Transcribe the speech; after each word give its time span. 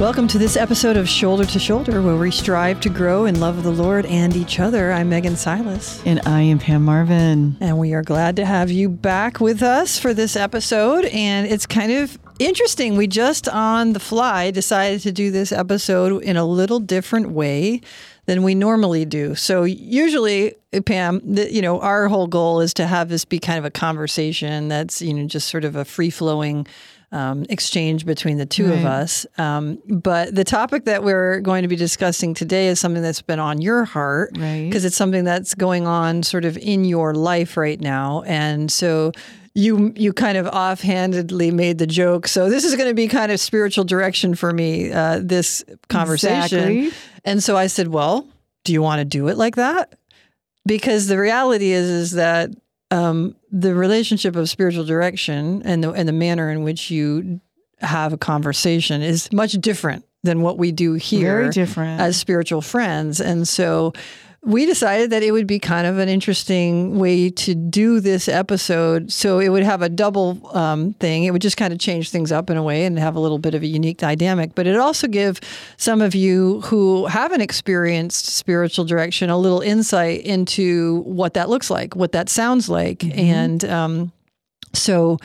Welcome 0.00 0.26
to 0.28 0.38
this 0.38 0.56
episode 0.56 0.96
of 0.96 1.08
Shoulder 1.08 1.44
to 1.44 1.58
Shoulder, 1.60 2.02
where 2.02 2.16
we 2.16 2.32
strive 2.32 2.80
to 2.80 2.88
grow 2.88 3.26
in 3.26 3.38
love 3.38 3.58
of 3.58 3.62
the 3.62 3.70
Lord 3.70 4.06
and 4.06 4.34
each 4.34 4.58
other. 4.58 4.90
I'm 4.90 5.08
Megan 5.08 5.36
Silas. 5.36 6.02
And 6.04 6.20
I 6.26 6.40
am 6.40 6.58
Pam 6.58 6.84
Marvin. 6.84 7.56
And 7.60 7.78
we 7.78 7.94
are 7.94 8.02
glad 8.02 8.34
to 8.36 8.44
have 8.44 8.72
you 8.72 8.88
back 8.88 9.38
with 9.38 9.62
us 9.62 9.96
for 9.96 10.12
this 10.12 10.34
episode. 10.34 11.04
And 11.04 11.46
it's 11.46 11.64
kind 11.64 11.92
of 11.92 12.18
interesting. 12.40 12.96
We 12.96 13.06
just 13.06 13.48
on 13.48 13.92
the 13.92 14.00
fly 14.00 14.50
decided 14.50 15.00
to 15.02 15.12
do 15.12 15.30
this 15.30 15.52
episode 15.52 16.24
in 16.24 16.36
a 16.36 16.44
little 16.44 16.80
different 16.80 17.30
way 17.30 17.80
than 18.26 18.42
we 18.42 18.56
normally 18.56 19.04
do. 19.04 19.36
So 19.36 19.62
usually, 19.62 20.54
Pam, 20.86 21.20
the, 21.24 21.52
you 21.52 21.62
know, 21.62 21.80
our 21.80 22.08
whole 22.08 22.26
goal 22.26 22.60
is 22.60 22.74
to 22.74 22.86
have 22.86 23.10
this 23.10 23.24
be 23.24 23.38
kind 23.38 23.60
of 23.60 23.64
a 23.64 23.70
conversation 23.70 24.66
that's, 24.66 25.00
you 25.00 25.14
know, 25.14 25.26
just 25.28 25.46
sort 25.46 25.64
of 25.64 25.76
a 25.76 25.84
free 25.84 26.10
flowing 26.10 26.66
um, 27.14 27.46
exchange 27.48 28.04
between 28.04 28.38
the 28.38 28.44
two 28.44 28.68
right. 28.68 28.78
of 28.78 28.84
us. 28.84 29.24
Um, 29.38 29.78
but 29.86 30.34
the 30.34 30.42
topic 30.42 30.84
that 30.84 31.04
we're 31.04 31.40
going 31.40 31.62
to 31.62 31.68
be 31.68 31.76
discussing 31.76 32.34
today 32.34 32.66
is 32.66 32.80
something 32.80 33.02
that's 33.02 33.22
been 33.22 33.38
on 33.38 33.62
your 33.62 33.84
heart 33.84 34.32
because 34.32 34.42
right. 34.42 34.84
it's 34.84 34.96
something 34.96 35.22
that's 35.22 35.54
going 35.54 35.86
on 35.86 36.24
sort 36.24 36.44
of 36.44 36.58
in 36.58 36.84
your 36.84 37.14
life 37.14 37.56
right 37.56 37.80
now. 37.80 38.22
And 38.26 38.70
so 38.70 39.12
you 39.54 39.92
you 39.94 40.12
kind 40.12 40.36
of 40.36 40.48
offhandedly 40.48 41.52
made 41.52 41.78
the 41.78 41.86
joke. 41.86 42.26
So 42.26 42.50
this 42.50 42.64
is 42.64 42.74
going 42.74 42.88
to 42.88 42.94
be 42.94 43.06
kind 43.06 43.30
of 43.30 43.38
spiritual 43.38 43.84
direction 43.84 44.34
for 44.34 44.52
me. 44.52 44.90
Uh, 44.90 45.20
this 45.22 45.64
conversation, 45.88 46.58
exactly. 46.58 46.98
and 47.24 47.40
so 47.40 47.56
I 47.56 47.68
said, 47.68 47.88
"Well, 47.88 48.26
do 48.64 48.72
you 48.72 48.82
want 48.82 48.98
to 48.98 49.04
do 49.04 49.28
it 49.28 49.36
like 49.36 49.54
that?" 49.54 49.96
Because 50.66 51.06
the 51.06 51.18
reality 51.18 51.70
is 51.70 51.88
is 51.88 52.12
that 52.12 52.50
um, 52.94 53.34
the 53.50 53.74
relationship 53.74 54.36
of 54.36 54.48
spiritual 54.48 54.84
direction 54.84 55.62
and 55.64 55.82
the 55.82 55.90
and 55.92 56.08
the 56.08 56.12
manner 56.12 56.50
in 56.50 56.62
which 56.62 56.90
you 56.90 57.40
have 57.80 58.12
a 58.12 58.16
conversation 58.18 59.02
is 59.02 59.30
much 59.32 59.52
different 59.52 60.04
than 60.22 60.40
what 60.40 60.56
we 60.58 60.72
do 60.72 60.94
here 60.94 61.38
Very 61.40 61.50
different. 61.50 62.00
as 62.00 62.16
spiritual 62.16 62.62
friends. 62.62 63.20
And 63.20 63.46
so 63.46 63.92
we 64.46 64.66
decided 64.66 65.10
that 65.10 65.22
it 65.22 65.32
would 65.32 65.46
be 65.46 65.58
kind 65.58 65.86
of 65.86 65.98
an 65.98 66.08
interesting 66.08 66.98
way 66.98 67.30
to 67.30 67.54
do 67.54 68.00
this 68.00 68.28
episode. 68.28 69.10
So 69.10 69.38
it 69.38 69.48
would 69.48 69.62
have 69.62 69.80
a 69.80 69.88
double 69.88 70.38
um, 70.56 70.92
thing. 70.94 71.24
It 71.24 71.32
would 71.32 71.40
just 71.42 71.56
kind 71.56 71.72
of 71.72 71.78
change 71.78 72.10
things 72.10 72.30
up 72.30 72.50
in 72.50 72.56
a 72.56 72.62
way 72.62 72.84
and 72.84 72.98
have 72.98 73.16
a 73.16 73.20
little 73.20 73.38
bit 73.38 73.54
of 73.54 73.62
a 73.62 73.66
unique 73.66 73.98
dynamic. 73.98 74.54
But 74.54 74.66
it 74.66 74.76
also 74.76 75.08
give 75.08 75.40
some 75.76 76.02
of 76.02 76.14
you 76.14 76.60
who 76.62 77.06
haven't 77.06 77.40
experienced 77.40 78.26
spiritual 78.26 78.84
direction 78.84 79.30
a 79.30 79.38
little 79.38 79.60
insight 79.60 80.20
into 80.22 81.00
what 81.06 81.34
that 81.34 81.48
looks 81.48 81.70
like, 81.70 81.96
what 81.96 82.12
that 82.12 82.28
sounds 82.28 82.68
like, 82.68 82.98
mm-hmm. 82.98 83.18
and 83.18 83.64
um, 83.64 84.12
so 84.72 85.18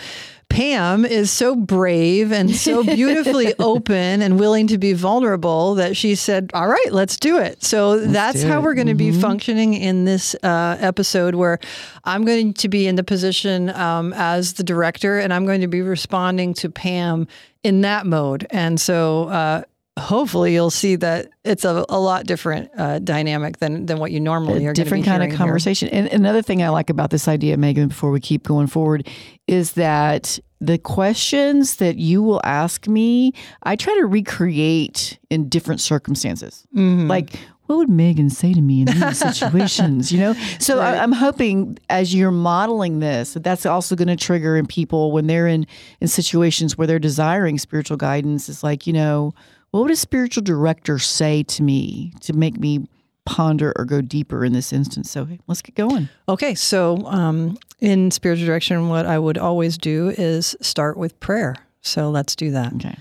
Pam 0.50 1.06
is 1.06 1.32
so 1.32 1.56
brave 1.56 2.32
and 2.32 2.54
so 2.54 2.84
beautifully 2.96 3.54
open 3.60 4.22
and 4.22 4.40
willing 4.40 4.68
to 4.68 4.78
be 4.78 4.94
vulnerable 4.94 5.76
that 5.76 5.96
she 5.96 6.16
said, 6.16 6.52
All 6.54 6.68
right, 6.68 6.92
let's 6.92 7.18
do 7.18 7.38
it. 7.38 7.64
So 7.64 7.92
let's 7.92 8.12
that's 8.12 8.44
how 8.44 8.60
it. 8.60 8.64
we're 8.64 8.74
going 8.74 8.88
to 8.88 8.94
mm-hmm. 8.94 9.16
be 9.16 9.22
functioning 9.22 9.74
in 9.74 10.06
this 10.06 10.36
uh, 10.44 10.78
episode 10.80 11.36
where 11.36 11.60
I'm 12.04 12.26
going 12.26 12.54
to 12.56 12.68
be 12.68 12.88
in 12.88 12.96
the 12.96 13.04
position 13.04 13.70
um, 13.70 14.14
as 14.14 14.54
the 14.54 14.64
director 14.64 15.20
and 15.20 15.34
I'm 15.34 15.46
going 15.46 15.62
to 15.62 15.68
be 15.68 15.82
responding 15.82 16.54
to 16.56 16.70
Pam 16.70 17.28
in 17.64 17.82
that 17.82 18.06
mode. 18.06 18.48
And 18.50 18.80
so, 18.80 19.30
uh, 19.30 19.64
hopefully 20.00 20.54
you'll 20.54 20.70
see 20.70 20.96
that 20.96 21.30
it's 21.44 21.66
a, 21.66 21.86
a 21.90 22.00
lot 22.00 22.26
different 22.26 22.72
uh, 22.78 23.00
dynamic 23.00 23.58
than 23.60 23.86
than 23.86 24.00
what 24.00 24.12
you 24.12 24.20
normally 24.20 24.66
a 24.66 24.70
are. 24.70 24.74
Different 24.74 25.06
kind 25.06 25.24
of 25.24 25.38
conversation. 25.38 25.90
Here. 25.90 26.00
And 26.00 26.08
another 26.08 26.42
thing 26.42 26.64
I 26.64 26.70
like 26.70 26.90
about 26.90 27.10
this 27.12 27.28
idea, 27.28 27.58
Megan, 27.58 27.90
before 27.90 28.12
we 28.12 28.20
keep 28.20 28.44
going 28.44 28.68
forward, 28.68 29.08
is 29.48 29.74
that 29.74 30.40
the 30.62 30.78
questions 30.78 31.78
that 31.78 31.98
you 31.98 32.22
will 32.22 32.42
ask 32.44 32.88
me, 32.88 33.34
I 33.64 33.76
try 33.76 33.94
to 33.96 34.06
recreate 34.06 35.18
in 35.30 35.48
different 35.48 35.82
circumstances. 35.82 36.68
Mm-hmm. 36.76 37.08
Like, 37.08 37.40
what 37.70 37.78
would 37.78 37.90
Megan 37.90 38.32
say 38.32 38.52
to 38.54 38.62
me 38.62 38.82
in 38.82 38.88
these 38.88 39.18
situations? 39.38 40.12
You 40.12 40.20
know, 40.20 40.34
so 40.60 40.80
right. 40.80 40.96
I, 40.96 41.04
am 41.04 41.12
hoping 41.12 41.78
as 41.90 42.16
you're 42.16 42.32
modeling 42.32 43.00
this, 43.00 43.34
that 43.34 43.44
that's 43.44 43.66
also 43.66 43.96
going 43.96 44.08
to 44.08 44.16
trigger 44.16 44.58
in 44.58 44.66
people 44.66 45.12
when 45.12 45.28
they're 45.28 45.48
in 45.48 45.68
in 46.02 46.08
situations 46.08 46.78
where 46.78 46.88
they're 46.88 47.00
desiring 47.00 47.60
spiritual 47.60 47.96
guidance. 47.96 48.50
It's 48.50 48.64
like, 48.64 48.88
you 48.88 48.94
know, 48.94 49.34
what 49.72 49.84
would 49.84 49.92
a 49.92 49.96
spiritual 49.96 50.44
director 50.44 51.00
say 51.00 51.44
to 51.44 51.64
me 51.64 52.14
to 52.22 52.34
make 52.34 52.60
me 52.60 52.88
ponder 53.26 53.72
or 53.76 53.86
go 53.86 54.02
deeper 54.02 54.44
in 54.44 54.54
this 54.54 54.74
instance? 54.74 55.12
So 55.12 55.28
let's 55.48 55.62
get 55.62 55.76
going. 55.76 56.10
Okay, 56.28 56.56
so 56.56 57.06
um, 57.06 57.58
in 57.80 58.12
spiritual 58.12 58.48
direction, 58.48 58.90
what 58.90 59.06
I 59.06 59.20
would 59.20 59.38
always 59.38 59.78
do 59.78 60.10
is 60.18 60.56
start 60.62 60.98
with 60.98 61.20
prayer. 61.20 61.56
So 61.82 62.10
let's 62.10 62.36
do 62.36 62.52
that. 62.52 62.74
Okay. 62.74 62.96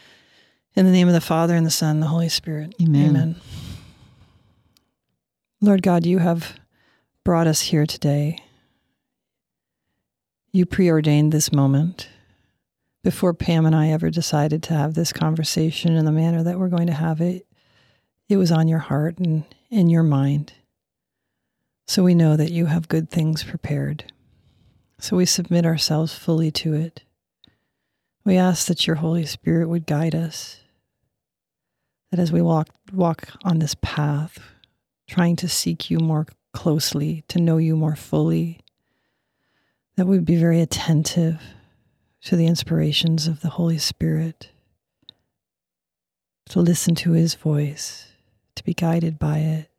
In 0.75 0.84
the 0.87 0.93
name 0.93 1.09
of 1.09 1.15
the 1.15 1.21
Father 1.21 1.56
and 1.56 1.67
the 1.67 1.71
Son 1.71 1.97
and 1.97 2.03
the 2.03 2.06
Holy 2.09 2.29
Spirit. 2.29 2.75
Amen. 2.81 3.11
Amen. 3.11 3.37
Lord 5.61 5.83
God, 5.83 6.06
you 6.06 6.19
have 6.19 6.59
brought 7.25 7.47
us 7.49 7.62
here 7.62 7.87
today. 7.87 8.39
You 10.53 10.67
preordained 10.67 11.33
this 11.33 11.53
moment 11.53 12.09
before 13.03 13.35
Pam 13.35 13.67
and 13.67 13.75
I 13.75 13.89
ever 13.91 14.11
decided 14.11 14.63
to 14.65 14.75
have 14.75 14.95
this 14.95 15.13
conversation 15.13 15.95
in 15.95 16.05
the 16.05 16.13
manner 16.13 16.43
that 16.43 16.59
we're 16.59 16.69
going 16.69 16.89
to 16.89 16.93
have 16.93 17.21
it, 17.21 17.47
it 18.29 18.37
was 18.37 18.53
on 18.53 18.69
your 18.69 18.81
heart 18.81 19.19
and 19.19 19.45
in 19.71 19.89
your 19.89 20.03
mind. 20.03 20.53
So 21.87 22.03
we 22.03 22.15
know 22.15 22.37
that 22.37 22.53
you 22.53 22.67
have 22.67 22.89
good 22.89 23.11
things 23.11 23.45
prepared. 23.45 24.13
So 24.99 25.17
we 25.17 25.25
submit 25.27 25.65
ourselves 25.65 26.15
fully 26.15 26.51
to 26.53 26.75
it. 26.75 27.03
We 28.25 28.37
ask 28.37 28.67
that 28.67 28.87
your 28.87 28.97
Holy 28.97 29.25
Spirit 29.25 29.69
would 29.69 29.87
guide 29.87 30.15
us, 30.15 30.61
that 32.11 32.21
as 32.21 32.31
we 32.31 32.43
walk, 32.43 32.69
walk 32.93 33.29
on 33.45 33.59
this 33.59 33.75
path, 33.81 34.39
trying 35.07 35.37
to 35.37 35.49
seek 35.49 35.89
you 35.89 35.99
more 35.99 36.27
closely, 36.53 37.25
to 37.29 37.41
know 37.41 37.57
you 37.57 37.75
more 37.75 37.97
fully, 37.97 38.61
that 39.97 40.07
we'd 40.07 40.27
be 40.27 40.37
very 40.37 40.61
attentive 40.61 41.41
to 42.28 42.37
the 42.37 42.47
inspirations 42.47 43.27
of 43.27 43.41
the 43.41 43.49
Holy 43.49 43.78
Spirit, 43.78 44.50
to 46.50 46.61
listen 46.61 46.94
to 46.94 47.12
His 47.12 47.33
voice, 47.33 48.12
to 48.55 48.62
be 48.62 48.75
guided 48.75 49.19
by 49.19 49.39
it, 49.39 49.71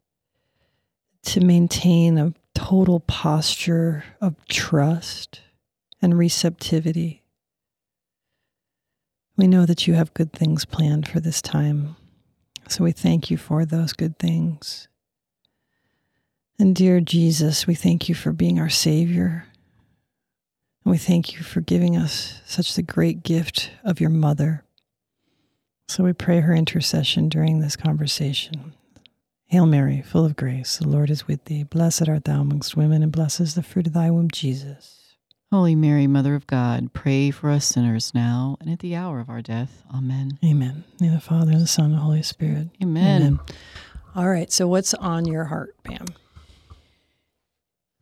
to 1.21 1.41
maintain 1.41 2.17
a 2.17 2.33
total 2.55 3.01
posture 3.01 4.03
of 4.19 4.33
trust 4.47 5.41
and 6.01 6.17
receptivity. 6.17 7.21
We 9.37 9.47
know 9.47 9.67
that 9.67 9.85
you 9.85 9.93
have 9.93 10.15
good 10.15 10.33
things 10.33 10.65
planned 10.65 11.07
for 11.07 11.19
this 11.19 11.43
time, 11.43 11.97
so 12.67 12.83
we 12.83 12.93
thank 12.93 13.29
you 13.29 13.37
for 13.37 13.63
those 13.63 13.93
good 13.93 14.17
things. 14.17 14.87
And 16.57 16.75
dear 16.75 16.99
Jesus, 16.99 17.67
we 17.67 17.75
thank 17.75 18.09
you 18.09 18.15
for 18.15 18.31
being 18.31 18.59
our 18.59 18.69
Savior 18.69 19.45
and 20.83 20.91
we 20.91 20.97
thank 20.97 21.33
you 21.33 21.39
for 21.39 21.61
giving 21.61 21.95
us 21.95 22.41
such 22.45 22.75
the 22.75 22.81
great 22.81 23.23
gift 23.23 23.71
of 23.83 23.99
your 23.99 24.09
mother. 24.09 24.63
So 25.87 26.03
we 26.03 26.13
pray 26.13 26.41
her 26.41 26.53
intercession 26.53 27.29
during 27.29 27.59
this 27.59 27.75
conversation. 27.75 28.73
Hail 29.47 29.65
Mary, 29.65 30.03
full 30.03 30.25
of 30.25 30.35
grace, 30.35 30.77
the 30.77 30.87
Lord 30.87 31.09
is 31.09 31.27
with 31.27 31.45
thee. 31.45 31.63
Blessed 31.63 32.07
art 32.07 32.25
thou 32.25 32.41
amongst 32.41 32.77
women, 32.77 33.01
and 33.01 33.11
blessed 33.11 33.39
is 33.39 33.55
the 33.55 33.63
fruit 33.63 33.87
of 33.87 33.93
thy 33.93 34.11
womb, 34.11 34.29
Jesus. 34.31 35.15
Holy 35.51 35.73
Mary, 35.73 36.05
Mother 36.05 36.35
of 36.35 36.45
God, 36.45 36.93
pray 36.93 37.31
for 37.31 37.49
us 37.49 37.65
sinners 37.65 38.13
now 38.13 38.55
and 38.61 38.69
at 38.69 38.77
the 38.79 38.95
hour 38.95 39.19
of 39.19 39.27
our 39.27 39.41
death. 39.41 39.81
Amen. 39.91 40.37
Amen. 40.45 40.83
In 41.01 41.11
the 41.11 41.19
Father, 41.19 41.53
and 41.53 41.61
the 41.61 41.67
Son, 41.67 41.85
and 41.85 41.95
the 41.95 41.99
Holy 41.99 42.21
Spirit. 42.21 42.69
Amen. 42.83 43.21
Amen. 43.23 43.39
All 44.15 44.29
right, 44.29 44.51
so 44.51 44.67
what's 44.67 44.93
on 44.93 45.25
your 45.25 45.45
heart, 45.45 45.75
Pam? 45.83 46.05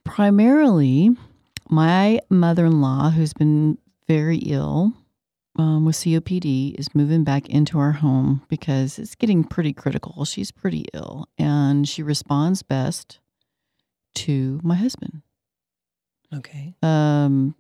Primarily, 0.04 1.16
my 1.70 2.20
mother 2.30 2.66
in 2.66 2.82
law, 2.82 3.10
who's 3.10 3.34
been 3.34 3.78
very 4.08 4.38
ill 4.38 4.94
um, 5.58 5.86
with 5.86 5.96
COPD, 5.96 6.76
is 6.80 6.94
moving 6.96 7.24
back 7.24 7.50
into 7.50 7.80
our 7.80 7.92
home 7.92 8.44
because 8.48 9.00
it's 9.00 9.16
getting 9.16 9.44
pretty 9.44 9.74
critical. 9.74 10.26
She's 10.26 10.52
pretty 10.52 10.86
ill 10.94 11.28
and 11.38 11.88
she 11.88 12.04
responds 12.04 12.64
best 12.64 13.20
to 14.16 14.60
my 14.64 14.76
husband. 14.76 15.22
Okay. 16.34 16.76
Um, 16.84 17.56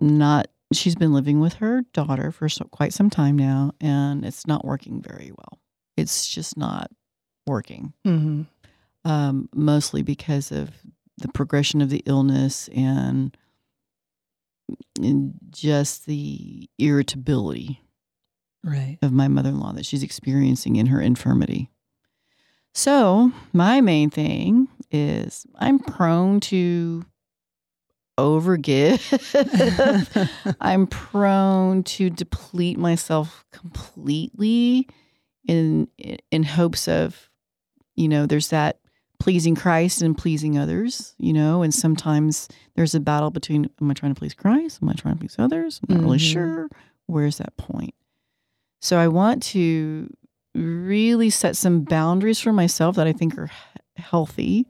not, 0.00 0.48
she's 0.72 0.96
been 0.96 1.12
living 1.12 1.40
with 1.40 1.54
her 1.54 1.82
daughter 1.92 2.32
for 2.32 2.48
so, 2.48 2.64
quite 2.66 2.92
some 2.92 3.10
time 3.10 3.36
now 3.36 3.72
and 3.80 4.24
it's 4.24 4.46
not 4.46 4.64
working 4.64 5.02
very 5.02 5.30
well. 5.30 5.60
It's 5.96 6.26
just 6.26 6.56
not 6.56 6.90
working. 7.46 7.92
Mm-hmm. 8.06 8.42
Um, 9.04 9.48
mostly 9.54 10.02
because 10.02 10.52
of 10.52 10.70
the 11.22 11.28
progression 11.28 11.80
of 11.80 11.90
the 11.90 12.02
illness 12.06 12.68
and, 12.74 13.36
and 15.00 15.34
just 15.50 16.06
the 16.06 16.68
irritability 16.78 17.80
right. 18.64 18.98
of 19.02 19.12
my 19.12 19.28
mother 19.28 19.48
in 19.50 19.60
law 19.60 19.72
that 19.72 19.86
she's 19.86 20.02
experiencing 20.02 20.76
in 20.76 20.86
her 20.86 21.00
infirmity. 21.00 21.70
So, 22.74 23.32
my 23.52 23.80
main 23.80 24.10
thing 24.10 24.68
is 24.90 25.46
I'm 25.56 25.78
prone 25.78 26.40
to 26.40 27.04
overgive. 28.18 29.00
I'm 30.60 30.86
prone 30.86 31.82
to 31.84 32.10
deplete 32.10 32.78
myself 32.78 33.44
completely 33.52 34.88
in 35.46 35.88
in 36.30 36.42
hopes 36.44 36.88
of, 36.88 37.28
you 37.94 38.08
know, 38.08 38.26
there's 38.26 38.48
that 38.48 38.78
pleasing 39.22 39.54
Christ 39.54 40.02
and 40.02 40.18
pleasing 40.18 40.58
others, 40.58 41.14
you 41.18 41.32
know, 41.32 41.62
and 41.62 41.72
sometimes 41.72 42.48
there's 42.74 42.92
a 42.94 42.98
battle 43.00 43.30
between 43.30 43.70
am 43.80 43.88
I 43.88 43.94
trying 43.94 44.12
to 44.12 44.18
please 44.18 44.34
Christ? 44.34 44.80
Am 44.82 44.88
I 44.88 44.94
trying 44.94 45.14
to 45.14 45.20
please 45.20 45.36
others? 45.38 45.80
I'm 45.88 45.94
not 45.96 46.04
really 46.04 46.18
Mhm. 46.18 46.32
sure. 46.32 46.68
Where's 47.06 47.38
that 47.38 47.56
point? 47.56 47.94
So 48.80 48.98
I 48.98 49.06
want 49.06 49.40
to 49.54 50.12
really 50.56 51.30
set 51.30 51.56
some 51.56 51.82
boundaries 51.82 52.40
for 52.40 52.52
myself 52.52 52.96
that 52.96 53.06
I 53.06 53.12
think 53.12 53.38
are 53.38 53.48
healthy. 53.96 54.66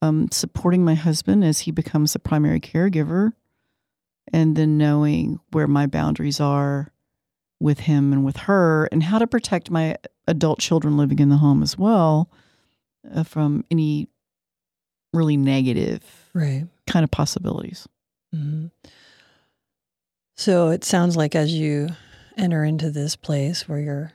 Um, 0.00 0.28
supporting 0.32 0.82
my 0.84 0.94
husband 0.94 1.44
as 1.44 1.60
he 1.60 1.70
becomes 1.70 2.14
the 2.14 2.18
primary 2.18 2.60
caregiver, 2.60 3.32
and 4.32 4.56
then 4.56 4.78
knowing 4.78 5.40
where 5.52 5.68
my 5.68 5.86
boundaries 5.86 6.40
are 6.40 6.90
with 7.60 7.80
him 7.80 8.12
and 8.14 8.24
with 8.24 8.36
her, 8.48 8.86
and 8.92 9.02
how 9.02 9.18
to 9.18 9.26
protect 9.26 9.70
my 9.70 9.96
adult 10.26 10.58
children 10.58 10.96
living 10.96 11.18
in 11.18 11.28
the 11.28 11.36
home 11.38 11.62
as 11.62 11.76
well 11.78 12.30
uh, 13.12 13.22
from 13.24 13.64
any 13.70 14.08
really 15.12 15.36
negative 15.36 16.02
Right. 16.32 16.66
kind 16.86 17.04
of 17.04 17.10
possibilities. 17.10 17.86
hmm 18.32 18.66
So 20.36 20.70
it 20.70 20.84
sounds 20.84 21.16
like 21.16 21.34
as 21.34 21.52
you 21.52 21.88
enter 22.36 22.64
into 22.64 22.90
this 22.90 23.14
place 23.16 23.68
where 23.68 23.78
your 23.80 24.12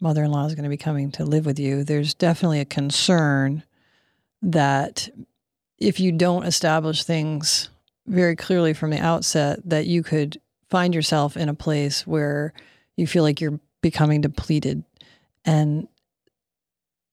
mother 0.00 0.24
in 0.24 0.30
law 0.30 0.44
is 0.46 0.54
going 0.54 0.64
to 0.64 0.68
be 0.68 0.76
coming 0.76 1.10
to 1.12 1.24
live 1.24 1.46
with 1.46 1.58
you, 1.58 1.84
there's 1.84 2.12
definitely 2.14 2.60
a 2.60 2.64
concern 2.66 3.62
that 4.42 5.08
if 5.78 5.98
you 6.00 6.12
don't 6.12 6.44
establish 6.44 7.04
things 7.04 7.70
very 8.06 8.36
clearly 8.36 8.74
from 8.74 8.90
the 8.90 8.98
outset, 8.98 9.60
that 9.64 9.86
you 9.86 10.02
could 10.02 10.40
find 10.68 10.94
yourself 10.94 11.36
in 11.36 11.48
a 11.48 11.54
place 11.54 12.06
where 12.06 12.52
you 12.96 13.06
feel 13.06 13.22
like 13.22 13.40
you're 13.40 13.60
becoming 13.80 14.20
depleted. 14.20 14.84
And 15.44 15.88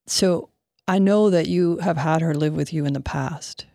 so 0.08 0.50
I 0.90 0.98
know 0.98 1.30
that 1.30 1.48
you 1.48 1.78
have 1.78 1.98
had 1.98 2.22
her 2.22 2.34
live 2.34 2.56
with 2.56 2.74
you 2.74 2.84
in 2.84 2.94
the 2.94 3.00
past. 3.00 3.68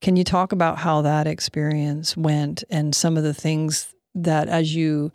Can 0.00 0.14
you 0.14 0.22
talk 0.22 0.52
about 0.52 0.78
how 0.78 1.02
that 1.02 1.26
experience 1.26 2.16
went 2.16 2.62
and 2.70 2.94
some 2.94 3.16
of 3.16 3.24
the 3.24 3.34
things 3.34 3.92
that, 4.14 4.48
as 4.48 4.72
you 4.72 5.10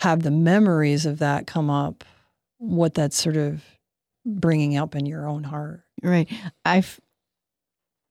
have 0.00 0.24
the 0.24 0.32
memories 0.32 1.06
of 1.06 1.20
that 1.20 1.46
come 1.46 1.70
up, 1.70 2.02
what 2.58 2.94
that's 2.94 3.16
sort 3.16 3.36
of 3.36 3.62
bringing 4.26 4.76
up 4.76 4.96
in 4.96 5.06
your 5.06 5.28
own 5.28 5.44
heart? 5.44 5.84
Right. 6.02 6.28
I've 6.64 7.00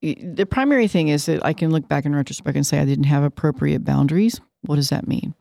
the 0.01 0.47
primary 0.49 0.87
thing 0.87 1.09
is 1.09 1.25
that 1.25 1.45
I 1.45 1.51
can 1.51 1.71
look 1.71 1.89
back 1.89 2.05
in 2.05 2.15
retrospect 2.15 2.55
and 2.55 2.65
say 2.65 2.79
I 2.79 2.85
didn't 2.85 3.03
have 3.03 3.21
appropriate 3.21 3.83
boundaries. 3.83 4.39
What 4.61 4.77
does 4.77 4.91
that 4.91 5.09
mean? 5.09 5.35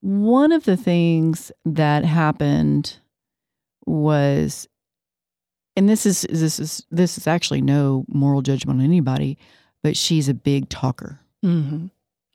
One 0.00 0.52
of 0.52 0.62
the 0.62 0.76
things 0.76 1.50
that 1.64 2.04
happened 2.04 3.00
was 3.84 4.68
and 5.76 5.88
this 5.88 6.06
is 6.06 6.26
this 6.30 6.58
is 6.58 6.86
this 6.90 7.18
is 7.18 7.26
actually 7.26 7.60
no 7.60 8.04
moral 8.08 8.42
judgment 8.42 8.80
on 8.80 8.84
anybody, 8.84 9.38
but 9.82 9.96
she's 9.96 10.28
a 10.28 10.34
big 10.34 10.68
talker. 10.68 11.20
Mm-hmm. 11.44 11.86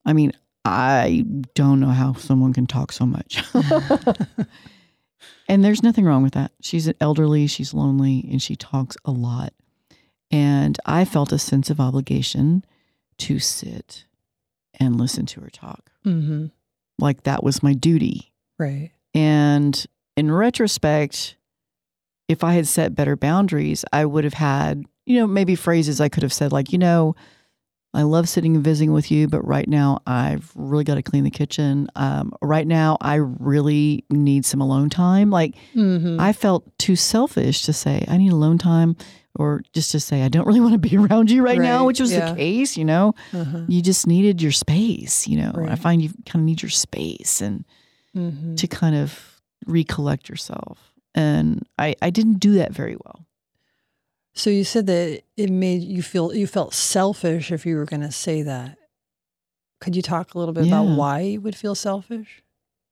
I 0.06 0.14
mean, 0.14 0.34
I 0.66 1.26
don't 1.56 1.80
know 1.80 1.90
how 1.90 2.14
someone 2.14 2.54
can 2.54 2.68
talk 2.68 2.92
so 2.92 3.06
much. 3.06 3.44
and 5.48 5.64
there's 5.64 5.84
nothing 5.84 6.06
wrong 6.06 6.24
with 6.24 6.34
that. 6.34 6.52
She's 6.62 6.88
an 6.88 6.96
elderly, 7.00 7.48
she's 7.48 7.74
lonely, 7.74 8.28
and 8.30 8.42
she 8.42 8.56
talks 8.56 8.98
a 9.06 9.12
lot. 9.12 9.54
And 10.32 10.78
I 10.86 11.06
felt 11.06 11.32
a 11.32 11.40
sense 11.40 11.70
of 11.70 11.80
obligation 11.80 12.64
to 13.20 13.40
sit 13.40 14.06
and 14.80 15.00
listen 15.00 15.26
to 15.28 15.42
her 15.42 15.50
talk. 15.50 15.92
mm-hmm. 16.06 16.48
Like 17.00 17.24
that 17.24 17.44
was 17.44 17.64
my 17.64 17.74
duty. 17.74 18.34
Right. 18.58 18.92
And 19.14 19.86
in 20.18 20.32
retrospect, 20.32 21.36
if 22.30 22.44
I 22.44 22.54
had 22.54 22.68
set 22.68 22.96
better 22.96 23.18
boundaries, 23.18 23.84
I 23.92 24.06
would 24.06 24.24
have 24.24 24.34
had, 24.36 24.86
you 25.06 25.20
know, 25.20 25.28
maybe 25.28 25.56
phrases 25.56 26.00
I 26.00 26.08
could 26.08 26.24
have 26.24 26.32
said, 26.32 26.52
like, 26.54 26.72
you 26.72 26.78
know, 26.78 27.16
I 27.92 28.04
love 28.04 28.30
sitting 28.30 28.54
and 28.56 28.64
visiting 28.64 28.94
with 28.94 29.10
you, 29.10 29.28
but 29.28 29.42
right 29.42 29.68
now 29.68 30.00
I've 30.06 30.52
really 30.56 30.84
got 30.84 30.96
to 30.96 31.02
clean 31.02 31.24
the 31.24 31.32
kitchen. 31.32 31.90
Um, 31.96 32.32
right 32.42 32.68
now 32.68 32.98
I 33.02 33.16
really 33.16 34.06
need 34.12 34.46
some 34.46 34.62
alone 34.62 34.92
time. 34.92 35.32
Like, 35.32 35.56
Mm-hmm. 35.76 36.20
I 36.20 36.32
felt 36.34 36.66
too 36.78 36.96
selfish 36.96 37.64
to 37.64 37.74
say, 37.74 38.06
I 38.08 38.18
need 38.18 38.32
alone 38.32 38.60
time, 38.60 38.96
or 39.36 39.64
just 39.74 39.92
to 39.94 40.00
say, 40.00 40.22
I 40.22 40.28
don't 40.28 40.46
really 40.46 40.60
want 40.66 40.74
to 40.74 40.78
be 40.90 40.96
around 40.98 41.32
you 41.32 41.42
right, 41.44 41.58
now, 41.58 41.86
which 41.86 42.00
was 42.00 42.12
yeah. 42.14 42.30
the 42.32 42.38
case, 42.38 42.78
you 42.78 42.86
know? 42.86 43.16
uh-huh. 43.34 43.62
You 43.68 43.82
just 43.82 44.06
needed 44.06 44.40
your 44.40 44.52
space, 44.52 45.28
you 45.28 45.38
know? 45.38 45.52
I 45.72 45.76
find 45.76 46.00
you 46.02 46.10
kind 46.28 46.42
of 46.44 46.46
need 46.46 46.62
your 46.62 46.70
space. 46.70 47.42
And, 47.42 47.66
Mm-hmm. 48.18 48.56
to 48.56 48.68
kind 48.68 48.96
of 48.96 49.40
recollect 49.68 50.30
yourself. 50.30 50.89
And 51.16 51.68
I, 51.78 51.96
I 52.02 52.10
didn't 52.10 52.40
do 52.40 52.54
that 52.54 52.72
very 52.72 52.96
well. 52.96 53.26
So 54.34 54.50
you 54.50 54.64
said 54.64 54.86
that 54.88 55.24
it 55.36 55.50
made 55.50 55.82
you 55.82 56.02
feel 56.02 56.34
you 56.34 56.48
felt 56.48 56.74
selfish 56.74 57.52
if 57.52 57.66
you 57.66 57.76
were 57.76 57.86
going 57.86 58.02
to 58.02 58.12
say 58.12 58.42
that. 58.44 58.78
Could 59.82 59.96
you 59.96 60.02
talk 60.02 60.34
a 60.34 60.38
little 60.40 60.54
bit 60.54 60.68
about 60.68 60.86
why 60.86 61.22
you 61.22 61.42
would 61.42 61.56
feel 61.56 61.74
selfish? 61.76 62.44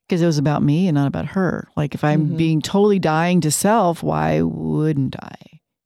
Because 0.07 0.21
it 0.21 0.25
was 0.25 0.37
about 0.37 0.63
me 0.63 0.87
and 0.87 0.95
not 0.95 1.07
about 1.07 1.25
her. 1.27 1.67
Like 1.75 1.93
if 1.93 2.03
I'm 2.03 2.29
Mhm. 2.29 2.37
being 2.37 2.61
totally 2.61 2.97
dying 2.99 3.41
to 3.41 3.51
self, 3.51 4.01
why 4.01 4.41
wouldn't 4.41 5.15
I? 5.21 5.35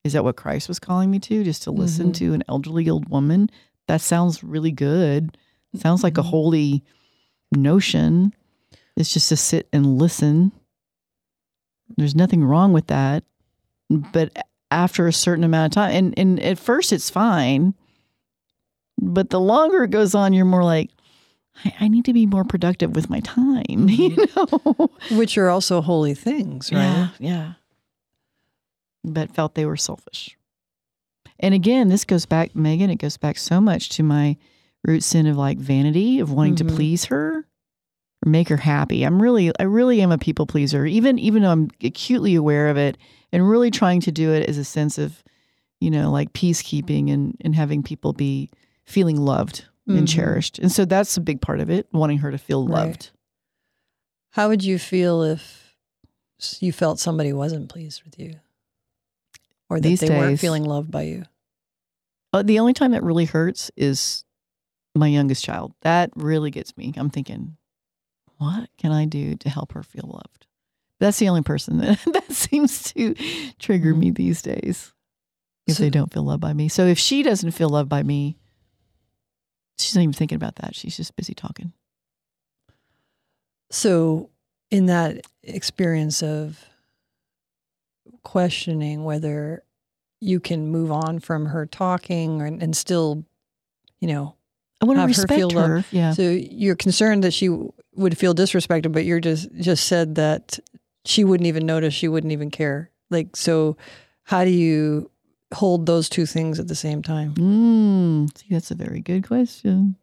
Is 0.03 0.13
that 0.13 0.23
what 0.23 0.35
Christ 0.35 0.67
was 0.67 0.79
calling 0.79 1.11
me 1.11 1.19
to? 1.19 1.43
Just 1.43 1.63
to 1.63 1.71
listen 1.71 2.09
Mhm. 2.09 2.13
to 2.15 2.33
an 2.33 2.43
elderly 2.47 2.89
old 2.89 3.09
woman? 3.09 3.49
That 3.87 4.01
sounds 4.01 4.43
really 4.43 4.71
good. 4.71 5.37
Sounds 5.75 6.03
like 6.03 6.17
a 6.17 6.21
Mhm. 6.21 6.25
holy 6.29 6.83
notion. 7.51 8.33
It's 8.95 9.13
just 9.13 9.29
to 9.29 9.37
sit 9.37 9.67
and 9.73 9.97
listen. 9.97 10.51
There's 11.97 12.15
nothing 12.15 12.43
wrong 12.43 12.73
with 12.73 12.87
that. 12.87 13.23
But 13.89 14.35
after 14.69 15.07
a 15.07 15.13
certain 15.13 15.43
amount 15.43 15.71
of 15.73 15.75
time, 15.75 15.91
and, 15.93 16.13
and 16.17 16.39
at 16.39 16.57
first 16.59 16.93
it's 16.93 17.09
fine. 17.09 17.73
But 18.99 19.29
the 19.29 19.39
longer 19.39 19.83
it 19.83 19.91
goes 19.91 20.13
on, 20.15 20.33
you're 20.33 20.45
more 20.45 20.63
like, 20.63 20.91
I, 21.65 21.73
I 21.81 21.87
need 21.87 22.05
to 22.05 22.13
be 22.13 22.25
more 22.25 22.43
productive 22.45 22.95
with 22.95 23.09
my 23.09 23.19
time, 23.19 23.63
you 23.89 24.15
know? 24.35 24.89
Which 25.11 25.37
are 25.37 25.49
also 25.49 25.81
holy 25.81 26.13
things, 26.13 26.71
right? 26.71 26.79
Yeah, 26.79 27.09
yeah. 27.19 27.53
But 29.03 29.33
felt 29.33 29.55
they 29.55 29.65
were 29.65 29.77
selfish. 29.77 30.37
And 31.39 31.53
again, 31.55 31.89
this 31.89 32.05
goes 32.05 32.25
back, 32.25 32.55
Megan, 32.55 32.89
it 32.91 32.97
goes 32.99 33.17
back 33.17 33.37
so 33.37 33.59
much 33.59 33.89
to 33.89 34.03
my 34.03 34.37
root 34.85 35.03
sin 35.03 35.25
of 35.25 35.37
like 35.37 35.57
vanity, 35.57 36.19
of 36.19 36.31
wanting 36.31 36.53
Mhm. 36.55 36.57
to 36.69 36.75
please 36.75 37.05
her 37.05 37.45
make 38.25 38.49
her 38.49 38.57
happy. 38.57 39.03
I'm 39.03 39.21
really, 39.21 39.51
I 39.59 39.63
really 39.63 40.01
am 40.01 40.11
a 40.11 40.17
people 40.17 40.45
pleaser, 40.45 40.85
even 40.85 41.17
even 41.19 41.41
though 41.41 41.51
I'm 41.51 41.69
acutely 41.83 42.35
aware 42.35 42.67
of 42.69 42.77
it 42.77 42.97
and 43.31 43.49
really 43.49 43.71
trying 43.71 44.01
to 44.01 44.11
do 44.11 44.31
it 44.31 44.47
as 44.47 44.57
a 44.57 44.63
sense 44.63 44.97
of, 44.97 45.23
you 45.79 45.89
know, 45.89 46.11
like 46.11 46.33
peacekeeping 46.33 47.11
and, 47.11 47.35
and 47.41 47.55
having 47.55 47.81
people 47.83 48.13
be 48.13 48.49
feeling 48.85 49.17
loved 49.17 49.65
and 49.87 50.07
Mhm. 50.07 50.09
cherished. 50.09 50.59
And 50.59 50.71
so 50.71 50.85
that's 50.85 51.17
a 51.17 51.21
big 51.21 51.41
part 51.41 51.59
of 51.59 51.69
it, 51.69 51.87
wanting 51.91 52.19
her 52.19 52.31
to 52.31 52.37
feel 52.37 52.65
Right. 52.67 52.87
loved. 52.87 53.11
How 54.31 54.47
would 54.49 54.63
you 54.63 54.77
feel 54.77 55.23
if 55.23 55.75
you 56.59 56.71
felt 56.71 56.99
somebody 56.99 57.33
wasn't 57.33 57.69
pleased 57.69 58.03
with 58.03 58.17
you? 58.19 58.35
Or 59.69 59.79
that 59.79 59.87
These 59.87 59.99
they 60.01 60.09
weren't 60.09 60.39
feeling 60.39 60.63
loved 60.63 60.91
by 60.91 61.03
you? 61.03 61.23
Uh, 62.33 62.43
the 62.43 62.59
only 62.59 62.73
time 62.73 62.91
that 62.91 63.03
really 63.03 63.25
hurts 63.25 63.71
is 63.75 64.23
my 64.95 65.07
youngest 65.07 65.43
child. 65.43 65.73
That 65.81 66.11
really 66.15 66.51
gets 66.51 66.75
me. 66.77 66.93
I'm 66.95 67.09
thinking, 67.09 67.57
what 68.41 68.69
can 68.79 68.91
I 68.91 69.05
do 69.05 69.35
to 69.35 69.49
help 69.49 69.73
her 69.73 69.83
feel 69.83 70.09
loved? 70.11 70.47
That's 70.99 71.19
the 71.19 71.29
only 71.29 71.43
person 71.43 71.77
that, 71.79 71.99
that 72.11 72.31
seems 72.31 72.91
to 72.93 73.13
trigger 73.59 73.93
me 73.93 74.07
mm-hmm. 74.07 74.15
these 74.15 74.41
days 74.41 74.93
if 75.67 75.75
So- 75.75 75.83
they 75.83 75.89
don't 75.91 76.11
feel 76.11 76.23
loved 76.23 76.41
by 76.41 76.53
me. 76.53 76.67
So 76.67 76.87
if 76.87 76.97
she 76.97 77.21
doesn't 77.21 77.51
feel 77.51 77.69
loved 77.69 77.89
by 77.89 78.01
me, 78.01 78.37
she's 79.77 79.95
not 79.95 80.01
even 80.01 80.13
thinking 80.13 80.35
about 80.35 80.55
that. 80.55 80.75
She's 80.75 80.97
just 80.97 81.15
busy 81.15 81.35
talking. 81.35 81.73
So, 83.69 84.29
in 84.69 84.87
that 84.87 85.25
experience 85.43 86.21
of 86.21 86.65
questioning 88.23 89.05
whether 89.05 89.63
you 90.19 90.39
can 90.41 90.67
move 90.67 90.91
on 90.91 91.19
from 91.19 91.45
her 91.47 91.65
talking 91.65 92.41
and, 92.41 92.61
and 92.61 92.75
still, 92.75 93.23
you 94.01 94.09
know, 94.09 94.35
I 94.81 94.85
want 94.85 94.97
to 94.97 95.01
Have 95.01 95.09
her 95.09 95.21
respect 95.21 95.33
feel 95.33 95.49
her. 95.51 95.75
loved. 95.75 95.87
Yeah. 95.91 96.11
so 96.13 96.23
you're 96.23 96.75
concerned 96.75 97.23
that 97.23 97.33
she 97.33 97.49
would 97.95 98.17
feel 98.17 98.33
disrespected, 98.33 98.91
but 98.91 99.05
you're 99.05 99.19
just 99.19 99.49
just 99.55 99.85
said 99.87 100.15
that 100.15 100.57
she 101.05 101.23
wouldn't 101.23 101.47
even 101.47 101.65
notice, 101.65 101.93
she 101.93 102.07
wouldn't 102.07 102.33
even 102.33 102.49
care. 102.51 102.89
Like, 103.09 103.35
so 103.35 103.77
how 104.23 104.43
do 104.45 104.49
you 104.51 105.11
hold 105.53 105.85
those 105.85 106.07
two 106.09 106.25
things 106.25 106.59
at 106.59 106.67
the 106.67 106.75
same 106.75 107.01
time? 107.03 107.33
Mm, 107.35 108.37
see, 108.37 108.47
that's 108.49 108.71
a 108.71 108.75
very 108.75 109.01
good 109.01 109.27
question. 109.27 109.97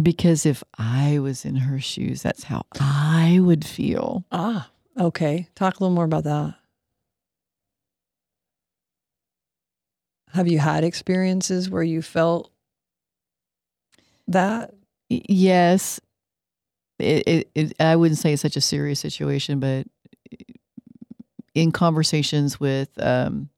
Because 0.00 0.44
if 0.44 0.62
I 0.76 1.18
was 1.18 1.44
in 1.44 1.56
her 1.56 1.80
shoes, 1.80 2.22
that's 2.22 2.44
how 2.44 2.64
I 2.78 3.38
would 3.40 3.64
feel. 3.64 4.24
Ah, 4.30 4.70
okay. 5.00 5.48
Talk 5.54 5.80
a 5.80 5.82
little 5.84 5.94
more 5.94 6.04
about 6.04 6.24
that. 6.24 6.54
Have 10.36 10.48
you 10.48 10.58
had 10.58 10.84
experiences 10.84 11.70
where 11.70 11.82
you 11.82 12.02
felt 12.02 12.50
that? 14.28 14.74
Yes. 15.08 15.98
it, 16.98 17.26
it, 17.26 17.50
it, 17.54 17.72
I 17.80 17.96
wouldn't 17.96 18.18
say 18.18 18.32
it's 18.34 18.42
such 18.42 18.56
a 18.56 18.60
serious 18.60 19.00
situation, 19.00 19.60
but 19.60 19.86
in 21.54 21.72
conversations 21.72 22.60
with 22.60 22.90
um, 23.02 23.48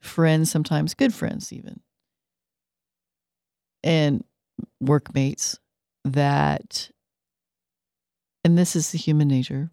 friends, 0.00 0.50
sometimes 0.50 0.94
good 0.94 1.12
friends, 1.12 1.52
even, 1.52 1.80
and 3.84 4.24
workmates, 4.80 5.58
that, 6.04 6.90
and 8.44 8.56
this 8.56 8.74
is 8.74 8.90
the 8.92 8.98
human 8.98 9.28
nature, 9.28 9.70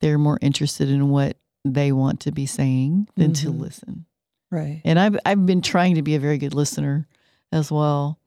they're 0.00 0.18
more 0.18 0.38
interested 0.40 0.88
in 0.88 1.08
what 1.10 1.36
they 1.64 1.92
want 1.92 2.18
to 2.20 2.32
be 2.32 2.46
saying 2.46 3.08
than 3.16 3.32
to 3.34 3.46
Mhm. 3.52 3.60
listen. 3.60 4.06
Right. 4.54 4.80
And 4.84 4.98
I've 4.98 5.18
I've 5.26 5.44
been 5.46 5.62
trying 5.62 5.96
to 5.96 6.02
be 6.02 6.14
a 6.14 6.20
very 6.20 6.38
good 6.38 6.54
listener 6.54 7.08
as 7.50 7.70
well. 7.72 8.18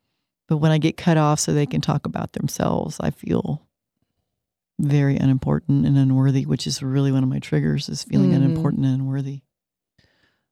But 0.47 0.57
when 0.57 0.71
I 0.71 0.77
get 0.77 0.97
cut 0.97 1.17
off 1.17 1.39
so 1.39 1.53
they 1.53 1.65
can 1.65 1.81
talk 1.81 2.05
about 2.05 2.33
themselves, 2.33 2.97
I 2.99 3.11
feel 3.11 3.65
very 4.79 5.15
unimportant 5.17 5.85
and 5.85 5.97
unworthy, 5.97 6.45
which 6.45 6.67
is 6.67 6.83
really 6.83 7.11
one 7.11 7.23
of 7.23 7.29
my 7.29 7.39
triggers 7.39 7.89
is 7.89 8.03
feeling 8.03 8.31
Mhm. 8.31 8.35
unimportant 8.37 8.85
and 8.85 8.95
unworthy. 9.01 9.41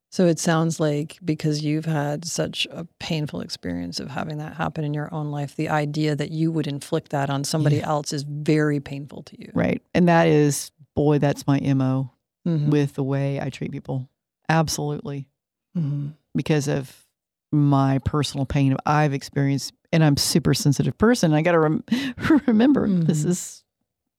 So 0.10 0.28
it 0.28 0.40
sounds 0.40 0.80
like 0.80 1.20
because 1.24 1.62
you've 1.64 1.86
had 1.86 2.24
such 2.26 2.66
a 2.72 2.86
painful 3.00 3.42
experience 3.42 4.00
of 4.00 4.10
having 4.10 4.38
that 4.38 4.56
happen 4.56 4.84
in 4.86 4.94
your 4.94 5.14
own 5.14 5.30
life, 5.30 5.56
the 5.56 5.68
idea 5.70 6.16
that 6.16 6.32
you 6.32 6.52
would 6.52 6.68
inflict 6.68 7.10
that 7.10 7.30
on 7.30 7.44
somebody 7.44 7.78
Yeah. 7.78 7.90
else 7.90 8.14
is 8.14 8.24
very 8.24 8.80
painful 8.80 9.24
to 9.24 9.36
you. 9.42 9.52
Right. 9.54 9.82
And 9.94 10.08
that 10.08 10.28
is 10.28 10.72
boy, 10.96 11.20
that's 11.20 11.46
my 11.46 11.60
MO 11.60 12.12
Mhm. 12.48 12.70
with 12.70 12.94
the 12.94 13.04
way 13.04 13.42
I 13.42 13.50
treat 13.50 13.72
people. 13.72 14.08
Absolutely. 14.48 15.28
Mhm. 15.76 16.14
Because 16.36 16.68
of 16.68 17.06
my 17.52 18.00
personal 18.00 18.46
pain 18.46 18.72
of 18.74 18.80
I've 18.86 19.14
experienced 19.14 19.74
and 19.94 20.04
I'm 20.04 20.16
a 20.16 20.20
super 20.20 20.54
sensitive 20.54 20.98
person. 20.98 21.34
I 21.34 21.42
got 21.42 21.54
to 21.54 21.60
rem- 21.60 21.84
remember 22.48 22.88
this 22.90 23.24
Mhm. 23.24 23.30
is 23.30 23.64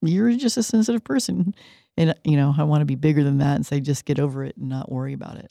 you're 0.03 0.33
just 0.37 0.57
a 0.57 0.63
sensitive 0.63 1.03
person. 1.05 1.55
And 1.97 2.15
you 2.25 2.37
know, 2.37 2.55
I 2.57 2.63
want 2.65 2.83
to 2.83 2.87
be 2.87 2.95
bigger 2.95 3.25
than 3.25 3.39
that 3.39 3.57
and 3.57 3.67
say 3.67 3.81
just 3.81 4.05
get 4.05 4.19
over 4.21 4.45
it 4.45 4.57
and 4.57 4.69
not 4.69 4.91
worry 4.93 5.13
about 5.13 5.37
it. 5.37 5.51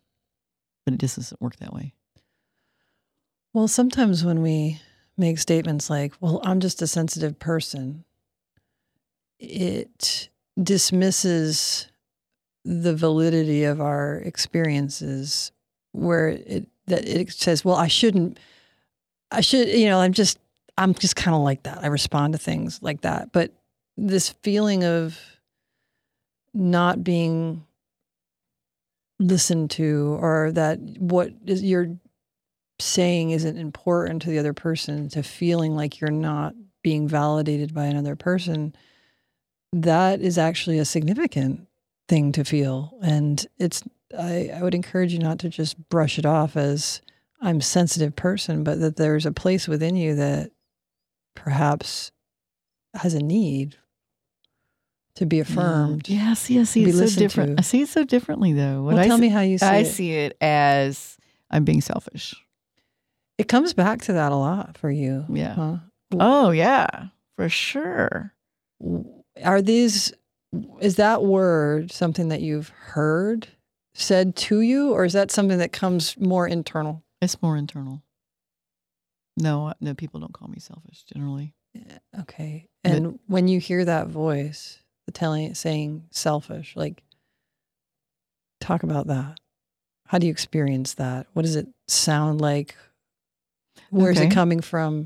But 0.85 0.93
it 0.93 0.99
just 0.99 1.15
doesn't 1.17 1.41
work 1.41 1.55
that 1.57 1.73
way. 1.73 1.93
Well, 3.53 3.67
sometimes 3.67 4.23
when 4.23 4.41
we 4.41 4.79
make 5.17 5.39
statements 5.39 5.89
like, 5.89 6.13
well, 6.19 6.39
I'm 6.43 6.59
just 6.59 6.81
a 6.81 6.87
sensitive 6.87 7.39
person, 7.39 8.03
it 9.39 10.29
dismisses 10.61 11.87
the 12.63 12.95
validity 12.95 13.63
of 13.63 13.79
our 13.81 14.17
experiences 14.17 15.51
where 15.95 16.29
it 16.29 16.67
that 16.87 17.07
it 17.07 17.31
says, 17.31 17.65
well, 17.65 17.75
I 17.75 17.87
shouldn't 17.87 18.39
I 19.31 19.41
should, 19.41 19.67
you 19.67 19.87
know, 19.87 19.99
I'm 19.99 20.13
just 20.13 20.39
I'm 20.77 20.93
just 20.93 21.15
kind 21.15 21.35
of 21.35 21.41
like 21.41 21.63
that. 21.63 21.83
I 21.83 21.87
respond 21.87 22.33
to 22.33 22.39
things 22.39 22.79
like 22.81 23.01
that. 23.01 23.31
But 23.31 23.51
this 23.97 24.29
feeling 24.43 24.83
of 24.83 25.19
not 26.53 27.03
being 27.03 27.65
listened 29.19 29.71
to 29.71 30.17
or 30.21 30.51
that 30.53 30.79
what 30.99 31.31
is 31.45 31.63
you're 31.63 31.97
saying 32.79 33.31
isn't 33.31 33.57
important 33.57 34.21
to 34.21 34.29
the 34.29 34.39
other 34.39 34.53
person 34.53 35.07
to 35.09 35.23
feeling 35.23 35.75
like 35.75 36.01
you're 36.01 36.11
not 36.11 36.53
being 36.83 37.07
validated 37.07 37.73
by 37.73 37.85
another 37.85 38.15
person 38.15 38.75
that 39.71 40.21
is 40.21 40.37
actually 40.37 40.77
a 40.77 40.85
significant 40.85 41.67
thing 42.09 42.33
to 42.33 42.43
feel 42.43 42.97
and 43.01 43.47
it's 43.57 43.83
I, 44.17 44.51
I 44.53 44.61
would 44.61 44.75
encourage 44.75 45.13
you 45.13 45.19
not 45.19 45.39
to 45.39 45.49
just 45.49 45.89
brush 45.89 46.17
it 46.19 46.25
off 46.25 46.55
as 46.57 47.01
i'm 47.41 47.57
a 47.57 47.61
sensitive 47.61 48.15
person 48.15 48.63
but 48.63 48.79
that 48.79 48.95
there's 48.97 49.25
a 49.25 49.31
place 49.31 49.67
within 49.67 49.95
you 49.95 50.15
that 50.15 50.51
perhaps 51.35 52.11
has 52.93 53.13
a 53.13 53.19
need 53.21 53.75
to 55.15 55.25
be 55.25 55.39
affirmed 55.39 56.07
Yeah, 56.09 56.33
see, 56.33 56.59
I 56.59 56.63
see 56.63 56.83
it 56.83 56.93
so 56.93 57.07
different. 57.19 57.57
to. 57.57 57.61
I 57.61 57.63
see 57.63 57.81
it 57.81 57.89
so 57.89 58.03
differently 58.03 58.51
though. 58.53 58.83
What 58.83 58.95
well 58.95 59.03
I 59.03 59.07
tell 59.07 59.17
see, 59.17 59.21
me 59.21 59.29
how 59.29 59.41
you 59.41 59.57
see 59.57 59.65
it. 59.65 59.69
I 59.69 59.77
it 59.79 59.85
see 59.85 60.11
it 60.13 60.37
as 60.41 61.17
I'm 61.49 61.63
being 61.63 61.81
selfish. 61.81 62.35
it 63.37 63.47
comes 63.47 63.73
back 63.73 64.01
to 64.03 64.13
that 64.13 64.31
a 64.31 64.35
lot 64.35 64.77
for 64.77 64.91
you 64.91 65.25
Yeah. 65.29 65.53
huh? 65.55 65.77
Oh 66.19 66.51
yeah, 66.51 67.07
for 67.37 67.47
sure. 67.49 68.33
are 69.43 69.61
these 69.61 70.13
is 70.79 70.95
that 70.97 71.23
word 71.23 71.91
something 71.91 72.29
that 72.29 72.41
you've 72.41 72.69
heard 72.69 73.47
said 73.97 74.35
to 74.35 74.59
you 74.61 74.91
or 74.91 75.05
is 75.05 75.13
that 75.13 75.31
something 75.31 75.57
that 75.57 75.71
comes 75.71 76.17
more 76.19 76.47
internal 76.47 77.01
It's 77.21 77.41
more 77.41 77.55
internal. 77.57 78.01
No, 79.37 79.73
no, 79.81 79.93
people 79.95 80.19
don't 80.19 80.33
call 80.33 80.47
me 80.49 80.59
selfish 80.59 81.03
generally. 81.11 81.53
okay 82.19 82.67
But- 82.83 82.91
and 82.91 83.19
when 83.27 83.47
you 83.47 83.59
hear 83.59 83.83
that 83.85 84.07
voice 84.07 84.79
the 85.05 85.11
telling 85.11 85.53
saying 85.55 86.03
selfish 86.11 86.75
like 86.75 87.03
talk 88.61 88.83
about 88.83 89.07
that 89.07 89.37
how 90.07 90.17
do 90.17 90.25
you 90.27 90.31
experience 90.31 90.93
that 90.95 91.27
what 91.33 91.41
does 91.43 91.55
it 91.55 91.67
sound 91.87 92.39
like 92.41 92.75
where's 93.89 94.17
Okay. 94.17 94.27
it 94.27 94.31
coming 94.33 94.61
from 94.61 95.03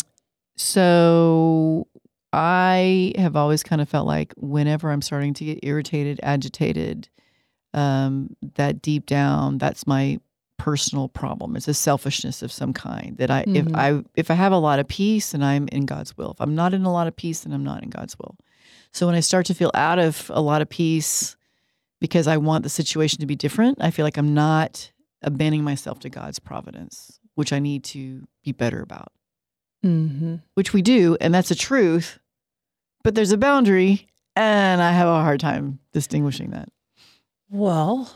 So 0.58 1.88
I 2.32 3.14
have 3.18 3.36
always 3.36 3.64
kind 3.64 3.82
of 3.82 3.90
felt 3.90 4.06
like 4.08 4.34
whenever 4.38 4.92
I'm 4.92 5.02
starting 5.02 5.34
to 5.36 5.46
get 5.46 5.60
irritated, 5.64 6.20
agitated, 6.22 7.08
um, 7.74 8.36
that 8.56 8.82
deep 8.82 9.06
down, 9.06 9.58
that's 9.58 9.86
my 9.86 10.20
personal 10.58 11.08
problem. 11.08 11.56
It's 11.56 11.68
a 11.68 11.74
selfishness 11.74 12.42
of 12.42 12.52
some 12.52 12.74
kind 12.74 13.16
that 13.18 13.32
I, 13.32 13.46
Mhm. 13.46 13.56
if 13.56 13.76
I, 13.76 14.04
if 14.16 14.32
I 14.32 14.34
have 14.34 14.52
a 14.52 14.58
lot 14.58 14.80
of 14.80 14.88
peace 14.88 15.34
and 15.34 15.44
I'm 15.44 15.68
in 15.70 15.86
God's 15.86 16.18
will, 16.18 16.32
if 16.32 16.42
I'm 16.42 16.54
not 16.56 16.74
in 16.74 16.84
a 16.84 16.92
lot 16.92 17.08
of 17.08 17.16
peace, 17.16 17.42
then 17.42 17.54
I'm 17.54 17.64
not 17.64 17.82
in 17.84 17.90
God's 17.90 18.18
will. 18.20 18.36
So 18.92 19.06
when 19.06 19.16
I 19.16 19.22
start 19.22 19.46
to 19.48 19.54
feel 19.54 19.72
out 19.74 20.00
of 20.00 20.30
a 20.34 20.42
lot 20.42 20.62
of 20.62 20.68
peace 20.70 21.38
because 22.02 22.28
I 22.28 22.38
want 22.38 22.64
the 22.64 22.70
situation 22.70 23.20
to 23.20 23.26
be 23.26 23.36
different, 23.36 23.78
I 23.82 23.92
feel 23.92 24.06
like 24.06 24.18
I'm 24.18 24.34
not 24.34 24.92
abandoning 25.22 25.64
myself 25.64 26.00
to 26.00 26.10
God's 26.10 26.40
providence, 26.40 27.20
which 27.36 27.54
I 27.54 27.60
need 27.60 27.84
to 27.86 28.28
be 28.44 28.52
better 28.52 28.82
about 28.82 29.12
mm-hmm. 29.86 30.36
which 30.56 30.74
we 30.74 30.82
do, 30.82 31.18
and 31.22 31.34
that's 31.34 31.52
a 31.52 31.56
truth, 31.56 32.20
but 33.04 33.16
there's 33.16 33.32
a 33.32 33.38
boundary, 33.38 34.08
and 34.36 34.82
I 34.82 34.92
have 34.92 35.08
a 35.08 35.22
hard 35.22 35.40
time 35.40 35.80
distinguishing 35.94 36.52
that. 36.52 36.70
Well, 37.50 38.12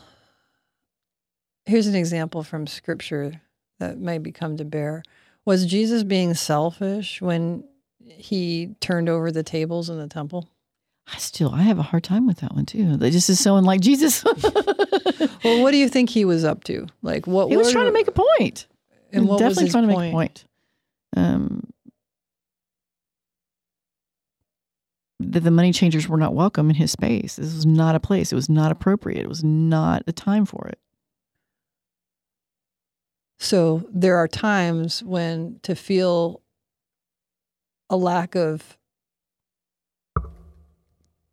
here's 1.66 1.86
an 1.86 1.94
example 1.94 2.42
from 2.42 2.66
scripture 2.66 3.40
that 3.78 3.98
maybe 3.98 4.32
come 4.32 4.56
to 4.58 4.64
bear. 4.64 5.02
Was 5.44 5.66
Jesus 5.66 6.02
being 6.02 6.34
selfish 6.34 7.20
when 7.20 7.64
he 8.06 8.74
turned 8.80 9.08
over 9.08 9.30
the 9.30 9.42
tables 9.42 9.90
in 9.90 9.98
the 9.98 10.06
temple? 10.08 10.48
I 11.12 11.18
still, 11.18 11.50
I 11.52 11.62
have 11.62 11.78
a 11.78 11.82
hard 11.82 12.02
time 12.04 12.26
with 12.26 12.38
that 12.38 12.54
one 12.54 12.64
too. 12.64 12.96
That 12.96 13.10
just 13.10 13.28
is 13.28 13.38
so 13.40 13.56
unlike 13.56 13.80
Jesus. 13.80 14.24
Well, 15.44 15.62
what 15.62 15.72
do 15.72 15.76
you 15.76 15.88
think 15.90 16.08
he 16.08 16.24
was 16.24 16.42
up 16.44 16.64
to? 16.64 16.86
Like 17.02 17.26
what 17.26 17.48
he 17.48 17.56
was 17.56 17.70
trying 17.70 17.84
to 17.86 17.92
make 17.92 18.08
a 18.08 18.12
point. 18.12 18.66
and 19.12 19.28
was 19.28 19.40
what 19.40 19.48
was 19.48 19.56
definitely 19.58 19.64
his 19.64 19.72
trying 19.72 19.82
to 19.82 19.88
make 19.88 20.08
a 20.08 20.12
point. 20.12 20.44
Um, 21.16 21.70
that 25.32 25.40
the 25.40 25.50
money 25.50 25.72
changers 25.72 26.08
were 26.08 26.16
not 26.16 26.34
welcome 26.34 26.70
in 26.70 26.76
his 26.76 26.92
space. 26.92 27.36
This 27.36 27.54
was 27.54 27.66
not 27.66 27.94
a 27.94 28.00
place. 28.00 28.32
It 28.32 28.36
was 28.36 28.48
not 28.48 28.72
appropriate. 28.72 29.22
It 29.22 29.28
was 29.28 29.44
not 29.44 30.02
a 30.06 30.12
time 30.12 30.44
for 30.44 30.66
it. 30.68 30.78
So 33.38 33.86
there 33.92 34.16
are 34.16 34.28
times 34.28 35.02
when 35.02 35.58
to 35.62 35.74
feel 35.74 36.42
a 37.90 37.96
lack 37.96 38.34
of 38.34 38.78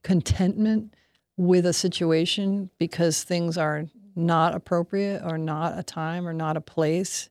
contentment 0.04 0.96
with 1.38 1.66
a 1.66 1.74
situation 1.74 2.70
because 2.78 3.24
things 3.24 3.58
are 3.58 3.86
not 4.16 4.54
appropriate 4.54 5.22
or 5.24 5.38
not 5.38 5.78
a 5.78 5.84
time 5.84 6.28
or 6.28 6.34
not 6.34 6.58
a 6.58 6.62
place 6.62 7.30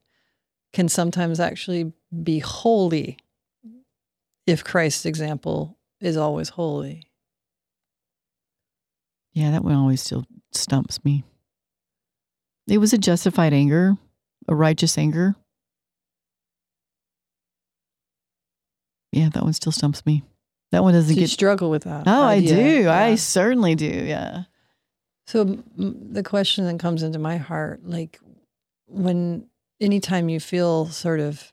can 0.73 0.89
sometimes 0.89 1.39
actually 1.39 1.91
be 2.23 2.39
holy 2.39 3.17
if 4.47 4.63
Christ's 4.63 5.05
example 5.05 5.77
is 6.01 6.17
always 6.17 6.49
holy. 6.49 7.03
Yeah, 9.33 9.51
that 9.51 9.63
one 9.63 9.75
always 9.75 10.01
still 10.01 10.25
stumps 10.51 11.03
me. 11.05 11.23
It 12.67 12.79
was 12.79 12.91
a 12.93 12.97
justified 12.97 13.53
anger, 13.53 13.95
a 14.47 14.55
righteous 14.55 14.97
anger. 14.97 15.35
Yeah, 19.11 19.29
that 19.33 19.43
one 19.43 19.53
still 19.53 19.71
stumps 19.71 20.05
me. 20.05 20.23
That 20.71 20.83
one 20.83 20.93
So 20.93 20.99
doesn't 20.99 21.15
you 21.15 21.21
get. 21.21 21.29
struggle 21.29 21.69
with 21.69 21.83
that. 21.83 22.03
Oh, 22.07 22.21
I 22.23 22.35
idea. 22.35 22.83
do. 22.83 22.89
I 22.89 23.15
certainly 23.15 23.75
do. 23.75 23.85
Yeah. 23.85 24.43
So 25.27 25.43
the 25.77 26.23
question 26.23 26.65
that 26.65 26.79
comes 26.79 27.03
into 27.03 27.19
my 27.19 27.37
heart, 27.37 27.81
like 27.85 28.19
when 28.87 29.47
anytime 29.81 30.29
you 30.29 30.39
feel 30.39 30.87
sort 30.87 31.19
of 31.19 31.51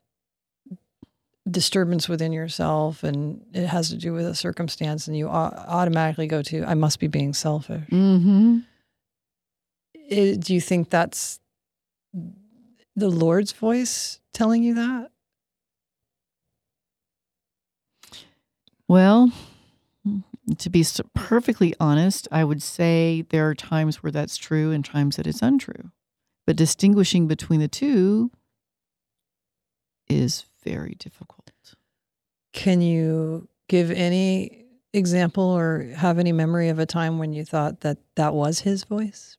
disturbance 1.50 2.08
within 2.08 2.32
yourself 2.32 3.02
and 3.04 3.44
it 3.52 3.66
has 3.66 3.88
to 3.90 3.96
do 3.96 4.12
with 4.12 4.26
a 4.26 4.34
circumstance 4.34 5.06
and 5.08 5.16
you 5.16 5.28
automatically 5.28 6.26
go 6.26 6.42
to, 6.42 6.64
I 6.64 6.74
must 6.74 7.00
be 7.00 7.06
being 7.06 7.32
selfish. 7.34 7.84
Mm-hmm. 7.90 8.58
It- 9.94 10.40
do 10.40 10.54
you 10.54 10.60
think 10.60 10.90
that's 10.90 11.40
the 12.96 13.08
Lord's 13.08 13.52
voice 13.52 14.20
telling 14.32 14.62
you 14.62 14.74
that? 14.74 15.10
Well, 18.88 19.32
To 20.58 20.70
be 20.70 20.82
perfectly 21.14 21.74
honest, 21.78 22.26
I 22.32 22.42
would 22.42 22.62
say 22.62 23.26
there 23.28 23.46
are 23.48 23.54
times 23.54 24.02
where 24.02 24.10
that's 24.10 24.38
true 24.38 24.72
and 24.72 24.82
times 24.82 25.16
that 25.16 25.26
it's 25.26 25.42
untrue. 25.42 25.90
But 26.46 26.56
distinguishing 26.56 27.26
between 27.28 27.60
the 27.60 27.68
two 27.68 28.30
is 30.08 30.46
very 30.70 30.94
difficult. 30.98 31.50
Can 32.52 32.80
you 32.80 33.48
give 33.68 33.90
any 33.90 34.64
example 34.92 35.44
or 35.44 35.82
have 35.96 36.18
any 36.18 36.32
memory 36.32 36.68
of 36.68 36.78
a 36.78 36.86
time 36.86 37.18
when 37.18 37.32
you 37.32 37.44
thought 37.44 37.80
that 37.80 37.98
that 38.16 38.34
was 38.34 38.60
his 38.60 38.84
voice? 38.84 39.36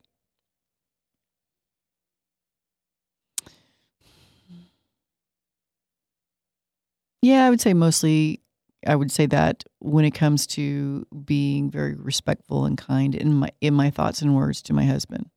Yeah, 7.21 7.45
I 7.45 7.50
would 7.50 7.59
say 7.59 7.74
mostly 7.74 8.41
I 8.88 8.95
would 8.95 9.12
say 9.12 9.25
that 9.25 9.65
when 9.79 10.05
it 10.05 10.12
comes 10.12 10.48
to 10.48 11.05
being 11.25 11.69
very 11.69 11.95
respectful 11.95 12.65
and 12.65 12.77
kind 12.77 13.13
in 13.13 13.33
my 13.33 13.51
in 13.59 13.74
my 13.74 13.89
thoughts 13.89 14.21
and 14.21 14.36
words 14.36 14.62
to 14.63 14.74
my 14.74 14.86
husband. 14.86 15.29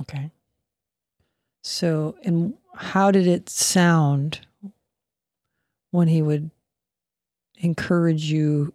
Okay. 0.00 0.32
So, 1.62 2.16
and 2.24 2.54
how 2.74 3.10
did 3.10 3.26
it 3.26 3.48
sound 3.50 4.40
when 5.90 6.08
he 6.08 6.22
would 6.22 6.50
encourage 7.58 8.24
you 8.24 8.72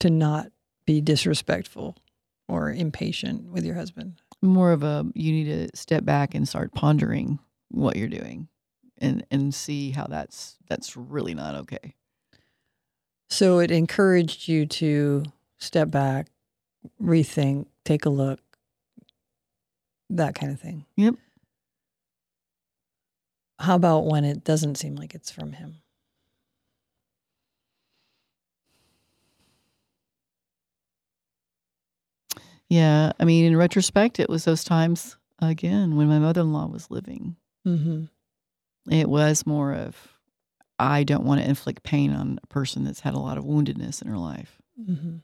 to 0.00 0.10
not 0.10 0.50
be 0.86 1.00
disrespectful 1.00 1.96
or 2.48 2.72
impatient 2.72 3.50
with 3.50 3.64
your 3.64 3.74
husband? 3.74 4.20
More 4.42 4.72
of 4.72 4.82
a 4.82 5.06
you 5.14 5.32
need 5.32 5.44
to 5.44 5.76
step 5.76 6.04
back 6.04 6.34
and 6.34 6.48
start 6.48 6.72
pondering 6.72 7.38
what 7.70 7.96
you're 7.96 8.08
doing 8.08 8.48
and 8.98 9.24
and 9.30 9.54
see 9.54 9.90
how 9.90 10.06
that's 10.06 10.56
that's 10.68 10.96
really 10.96 11.34
not 11.34 11.54
okay. 11.54 11.94
So 13.28 13.60
it 13.60 13.70
encouraged 13.70 14.48
you 14.48 14.66
to 14.66 15.24
step 15.58 15.90
back, 15.90 16.28
rethink, 17.00 17.66
take 17.84 18.04
a 18.04 18.10
look, 18.10 18.40
that 20.10 20.34
kind 20.34 20.52
of 20.52 20.60
thing. 20.60 20.84
Yep. 20.96 21.14
How 23.60 23.74
about 23.74 24.06
when 24.06 24.24
it 24.24 24.42
doesn't 24.42 24.76
seem 24.76 24.96
like 24.96 25.14
it's 25.14 25.30
from 25.30 25.52
him? 25.52 25.82
Yeah, 32.68 33.12
I 33.20 33.24
mean 33.24 33.44
in 33.44 33.56
retrospect 33.56 34.18
it 34.18 34.30
was 34.30 34.44
those 34.44 34.64
times 34.64 35.16
again 35.40 35.96
when 35.96 36.08
my 36.08 36.18
mother-in-law 36.18 36.68
was 36.68 36.90
living. 36.90 37.36
Mm-hmm. 37.66 38.04
It 38.90 39.10
was 39.10 39.46
more 39.46 39.74
of 39.74 40.08
I 40.78 41.04
don't 41.04 41.24
want 41.24 41.42
to 41.42 41.48
inflict 41.48 41.82
pain 41.82 42.12
on 42.12 42.38
a 42.42 42.46
person 42.46 42.84
that's 42.84 43.00
had 43.00 43.12
a 43.12 43.18
lot 43.18 43.36
of 43.36 43.44
woundedness 43.44 44.00
in 44.00 44.08
her 44.08 44.16
life. 44.16 44.56
Mm-hmm. 44.80 45.16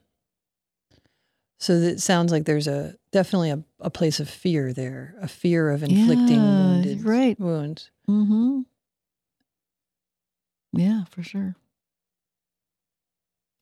So 1.59 1.73
it 1.73 2.01
sounds 2.01 2.33
like 2.33 2.45
there's 2.45 2.67
a 2.67 2.95
definitely 3.13 3.51
a, 3.51 3.63
a 3.81 3.91
place 3.91 4.21
of 4.21 4.29
fear 4.29 4.73
there, 4.73 5.15
a 5.21 5.29
fear 5.29 5.71
of 5.71 5.83
inflicting 5.83 6.43
Yeah, 6.43 6.61
wounded 6.61 7.05
right. 7.05 7.39
wounds. 7.41 7.91
Mm-hmm. 8.09 8.61
Yeah, 10.73 11.05
for 11.11 11.23
sure. 11.23 11.57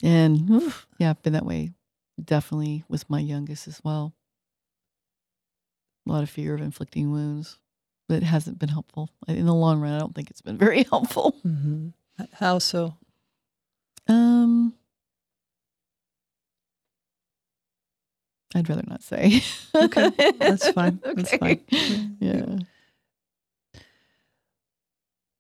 And 0.02 0.50
oof, 0.50 0.86
yeah, 0.98 1.10
I've 1.10 1.22
been 1.22 1.34
that 1.34 1.46
way 1.46 1.70
definitely 2.22 2.84
with 2.88 3.08
my 3.08 3.20
youngest 3.20 3.68
as 3.68 3.80
well. 3.84 4.14
A 6.06 6.10
lot 6.12 6.22
of 6.22 6.30
fear 6.30 6.54
of 6.54 6.60
inflicting 6.60 7.10
wounds, 7.10 7.58
but 8.08 8.16
it 8.18 8.22
hasn't 8.24 8.58
been 8.58 8.68
helpful. 8.68 9.08
In 9.28 9.46
the 9.46 9.54
long 9.54 9.80
run, 9.80 9.92
I 9.94 9.98
don't 9.98 10.14
think 10.14 10.30
it's 10.30 10.42
been 10.42 10.58
very 10.66 10.82
helpful. 10.82 11.36
Mm-hmm. 11.46 11.88
How 12.34 12.58
so? 12.58 12.96
Um, 14.06 14.74
I'd 18.54 18.68
rather 18.68 18.84
not 18.86 19.02
say. 19.02 19.42
Okay, 19.74 20.10
that's 20.38 20.68
fine. 20.72 21.00
That's 21.02 21.32
Okay. 21.32 21.60
fine. 21.68 22.16
Yeah. 22.20 22.58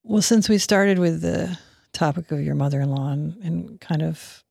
Well, 0.02 0.22
since 0.22 0.48
we 0.48 0.58
started 0.58 0.98
with 0.98 1.22
the 1.22 1.58
topic 1.92 2.30
of 2.32 2.40
your 2.42 2.54
mother 2.54 2.80
in 2.80 2.90
law 2.90 3.10
and, 3.10 3.36
and 3.42 3.80
kind 3.80 4.02
of 4.02 4.42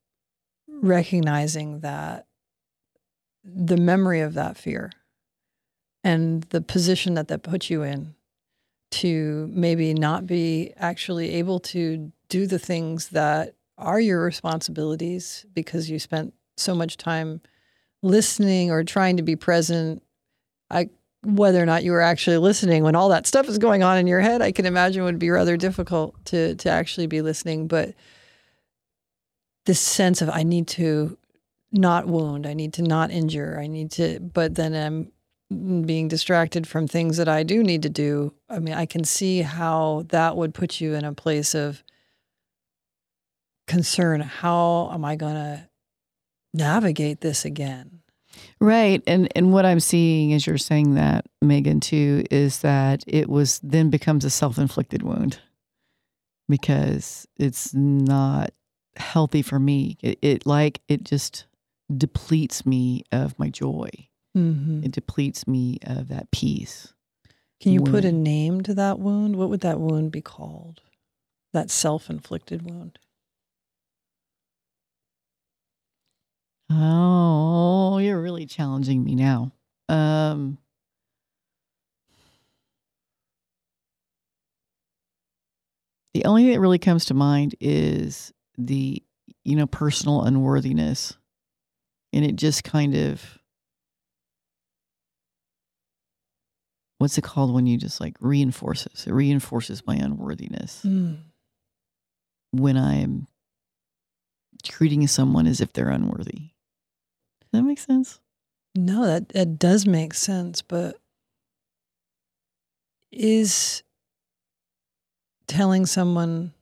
recognizing 0.68 1.82
that 1.82 2.26
the 3.44 3.78
memory 3.78 4.22
of 4.22 4.34
that 4.34 4.58
fear 4.58 4.92
and 6.04 6.44
the 6.44 6.62
position 6.62 7.14
that 7.16 7.28
that 7.28 7.44
puts 7.44 7.70
you 7.70 7.84
in 7.84 8.16
to 8.92 9.50
maybe 9.52 9.94
not 9.94 10.26
be 10.26 10.74
actually 10.78 11.32
able 11.36 11.60
to 11.60 12.12
do 12.30 12.48
the 12.48 12.60
things 12.60 13.10
that 13.10 13.56
are 13.78 14.00
your 14.00 14.24
responsibilities 14.24 15.46
because 15.54 15.90
you 15.90 16.00
spent 16.00 16.34
so 16.58 16.74
much 16.76 16.96
time 16.98 17.42
listening 18.04 18.70
or 18.70 18.84
trying 18.84 19.18
to 19.18 19.24
be 19.24 19.36
present. 19.36 20.04
I 20.70 20.90
whether 21.24 21.64
or 21.64 21.66
not 21.66 21.84
you 21.84 21.94
were 21.94 22.02
actually 22.02 22.38
listening 22.38 22.84
when 22.84 22.96
all 22.96 23.10
that 23.10 23.26
stuff 23.26 23.48
is 23.48 23.58
going 23.58 23.82
on 23.82 23.98
in 23.98 24.08
your 24.08 24.20
head, 24.20 24.42
I 24.42 24.52
can 24.52 24.66
imagine 24.66 25.04
would 25.04 25.20
be 25.20 25.30
rather 25.30 25.58
difficult 25.58 26.14
to 26.26 26.56
to 26.56 26.70
actually 26.70 27.08
be 27.08 27.22
listening. 27.22 27.68
But 27.68 27.96
this 29.66 29.80
sense 29.80 30.22
of 30.22 30.30
I 30.30 30.44
need 30.44 30.68
to 30.70 31.18
not 31.72 32.08
wound, 32.08 32.46
I 32.46 32.54
need 32.54 32.74
to 32.74 32.84
not 32.84 33.10
injure, 33.10 33.58
I 33.60 33.68
need 33.68 33.90
to, 33.92 34.20
but 34.20 34.56
then 34.56 34.76
I'm 34.76 35.12
being 35.86 36.08
distracted 36.08 36.68
from 36.68 36.88
things 36.88 37.18
that 37.18 37.28
I 37.28 37.44
do 37.44 37.64
need 37.64 37.84
to 37.84 37.90
do. 37.90 38.34
I 38.50 38.60
mean, 38.60 38.74
I 38.74 38.86
can 38.86 39.04
see 39.04 39.42
how 39.42 40.06
that 40.10 40.36
would 40.36 40.54
put 40.54 40.82
you 40.82 40.94
in 40.94 41.06
a 41.06 41.14
place 41.14 41.56
of 41.56 41.84
concern. 43.68 44.22
How 44.22 44.92
am 44.92 45.06
I 45.06 45.16
going 45.16 45.36
to 45.36 45.68
navigate 46.54 47.22
this 47.22 47.46
again? 47.46 48.00
Right. 48.60 49.04
And 49.06 49.30
and 49.36 49.54
what 49.54 49.66
I'm 49.66 49.80
seeing 49.80 50.34
as 50.34 50.48
you're 50.48 50.58
saying 50.58 50.96
that, 50.96 51.26
Megan, 51.42 51.80
too, 51.80 52.24
is 52.32 52.60
that 52.60 53.04
it 53.08 53.30
was 53.30 53.60
then 53.64 53.90
becomes 53.90 54.26
a 54.26 54.30
self 54.30 54.58
inflicted 54.58 55.04
wound 55.04 55.40
because 56.50 57.28
it's 57.38 57.74
not 57.74 58.52
healthy 58.96 59.42
for 59.42 59.60
me. 59.60 59.98
It, 60.02 60.20
it 60.22 60.46
like 60.46 60.82
it 60.88 61.04
just 61.04 61.46
depletes 61.96 62.66
me 62.66 63.04
of 63.12 63.38
my 63.38 63.50
joy. 63.50 63.90
Mm-hmm. 64.36 64.84
It 64.84 64.92
depletes 64.92 65.48
me 65.48 65.78
of 65.86 66.08
that 66.08 66.32
peace. 66.32 66.94
Can 67.62 67.72
you 67.72 67.82
put 67.82 68.04
a 68.04 68.12
name 68.12 68.62
to 68.64 68.74
that 68.74 69.00
wound? 69.00 69.36
What 69.38 69.50
would 69.50 69.62
that 69.62 69.80
wound 69.80 70.12
be 70.12 70.22
called? 70.22 70.82
That 71.54 71.70
self 71.70 72.10
inflicted 72.10 72.70
wound? 72.70 73.00
Oh, 76.76 77.98
you're 78.00 78.22
really 78.22 78.46
challenging 78.46 79.04
me 79.04 79.16
now. 79.16 79.52
Um 79.90 80.58
The 86.14 86.26
only 86.26 86.44
thing 86.44 86.52
that 86.54 86.60
really 86.60 86.80
comes 86.80 87.06
to 87.06 87.14
mind 87.14 87.56
is 87.60 88.32
the 88.58 89.02
you 89.44 89.56
know 89.56 89.66
personal 89.68 90.24
unworthiness. 90.24 91.14
And 92.12 92.24
it 92.24 92.36
just 92.36 92.64
kind 92.64 92.96
of 92.96 93.40
what's 97.00 97.18
it 97.18 97.24
called 97.24 97.54
when 97.54 97.66
you 97.66 97.78
just 97.78 98.00
like 98.00 98.16
reinforces? 98.20 99.06
It 99.08 99.12
reinforces 99.14 99.86
my 99.88 99.96
unworthiness 99.96 100.84
Mm. 100.86 101.18
when 102.52 102.78
I'm 102.78 103.28
treating 104.64 105.06
someone 105.08 105.48
as 105.48 105.60
if 105.60 105.74
they're 105.74 105.90
unworthy. 105.90 106.52
Does 107.54 107.62
that 107.62 107.68
make 107.68 107.78
sense? 107.78 108.20
No, 108.74 109.06
that, 109.06 109.30
that 109.30 109.60
does 109.60 109.86
make 109.86 110.16
sense, 110.16 110.64
but 110.64 110.98
is 113.12 113.84
telling 115.46 115.86
someone 115.86 116.54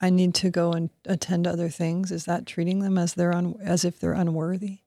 I 0.00 0.08
need 0.08 0.34
to 0.36 0.48
go 0.48 0.72
and 0.72 0.88
attend 1.04 1.46
other 1.46 1.68
things, 1.68 2.10
is 2.10 2.24
that 2.24 2.46
treating 2.46 2.78
them 2.78 2.96
as 2.96 3.12
they're 3.12 3.34
un, 3.34 3.54
as 3.62 3.84
if 3.84 4.00
they're 4.00 4.14
unworthy? 4.14 4.78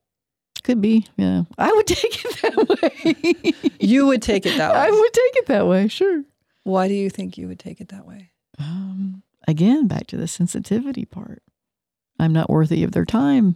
Could 0.64 0.82
be, 0.82 1.06
yeah. 1.18 1.44
I 1.60 1.72
would 1.72 1.86
take 1.86 2.26
it 2.26 2.42
that 2.42 2.82
way. 2.82 3.54
You 3.80 4.08
would 4.08 4.24
take 4.24 4.48
it 4.48 4.58
that 4.58 4.74
way. 4.74 4.80
I 4.80 4.90
would 4.90 5.14
take 5.14 5.36
it 5.38 5.46
that 5.46 5.68
way, 5.68 5.88
sure. 5.88 6.24
Why 6.64 6.88
do 6.88 6.96
you 6.96 7.10
think 7.12 7.38
you 7.38 7.48
would 7.48 7.60
take 7.60 7.80
it 7.80 7.90
that 7.90 8.06
way? 8.06 8.32
Um, 8.58 9.22
again, 9.48 9.88
back 9.88 10.08
to 10.08 10.18
the 10.18 10.28
sensitivity 10.28 11.06
part. 11.06 11.44
I'm 12.20 12.34
not 12.34 12.50
worthy 12.50 12.84
of 12.84 12.92
their 12.92 13.06
time. 13.06 13.56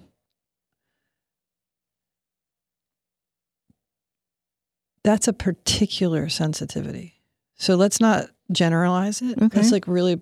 That's 5.03 5.27
a 5.27 5.33
particular 5.33 6.29
sensitivity. 6.29 7.21
So 7.55 7.75
let's 7.75 7.99
not 7.99 8.29
generalize 8.51 9.21
it. 9.21 9.37
Okay. 9.37 9.47
That's 9.47 9.71
like 9.71 9.87
really 9.87 10.21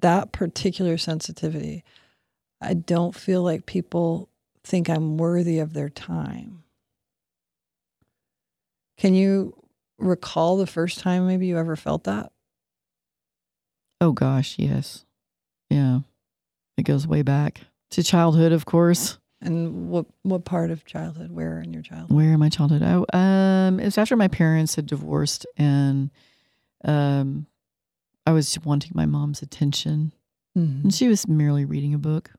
that 0.00 0.32
particular 0.32 0.98
sensitivity. 0.98 1.84
I 2.60 2.74
don't 2.74 3.14
feel 3.14 3.42
like 3.42 3.66
people 3.66 4.28
think 4.64 4.88
I'm 4.88 5.16
worthy 5.16 5.58
of 5.58 5.72
their 5.72 5.88
time. 5.88 6.64
Can 8.98 9.14
you 9.14 9.54
recall 9.98 10.56
the 10.56 10.66
first 10.66 10.98
time 11.00 11.26
maybe 11.26 11.46
you 11.46 11.58
ever 11.58 11.76
felt 11.76 12.04
that? 12.04 12.32
Oh 14.00 14.12
gosh, 14.12 14.56
yes. 14.58 15.04
Yeah. 15.68 16.00
It 16.76 16.82
goes 16.82 17.06
way 17.06 17.22
back. 17.22 17.60
to 17.92 18.02
childhood, 18.02 18.52
of 18.52 18.64
course. 18.64 19.18
And 19.42 19.88
what 19.88 20.06
what 20.22 20.44
part 20.44 20.70
of 20.70 20.84
childhood? 20.84 21.30
Where 21.32 21.60
in 21.60 21.72
your 21.72 21.82
childhood? 21.82 22.12
Where 22.14 22.32
in 22.34 22.38
my 22.40 22.50
childhood? 22.50 22.82
I, 22.82 23.04
um, 23.68 23.80
it 23.80 23.84
was 23.86 23.96
after 23.98 24.14
my 24.16 24.28
parents 24.28 24.74
had 24.74 24.84
divorced, 24.86 25.46
and 25.56 26.10
um, 26.84 27.46
I 28.26 28.32
was 28.32 28.58
wanting 28.64 28.92
my 28.94 29.06
mom's 29.06 29.40
attention, 29.42 30.12
Mm-hmm. 30.58 30.82
and 30.82 30.94
she 30.94 31.06
was 31.08 31.26
merely 31.28 31.64
reading 31.64 31.94
a 31.94 31.98
book, 31.98 32.32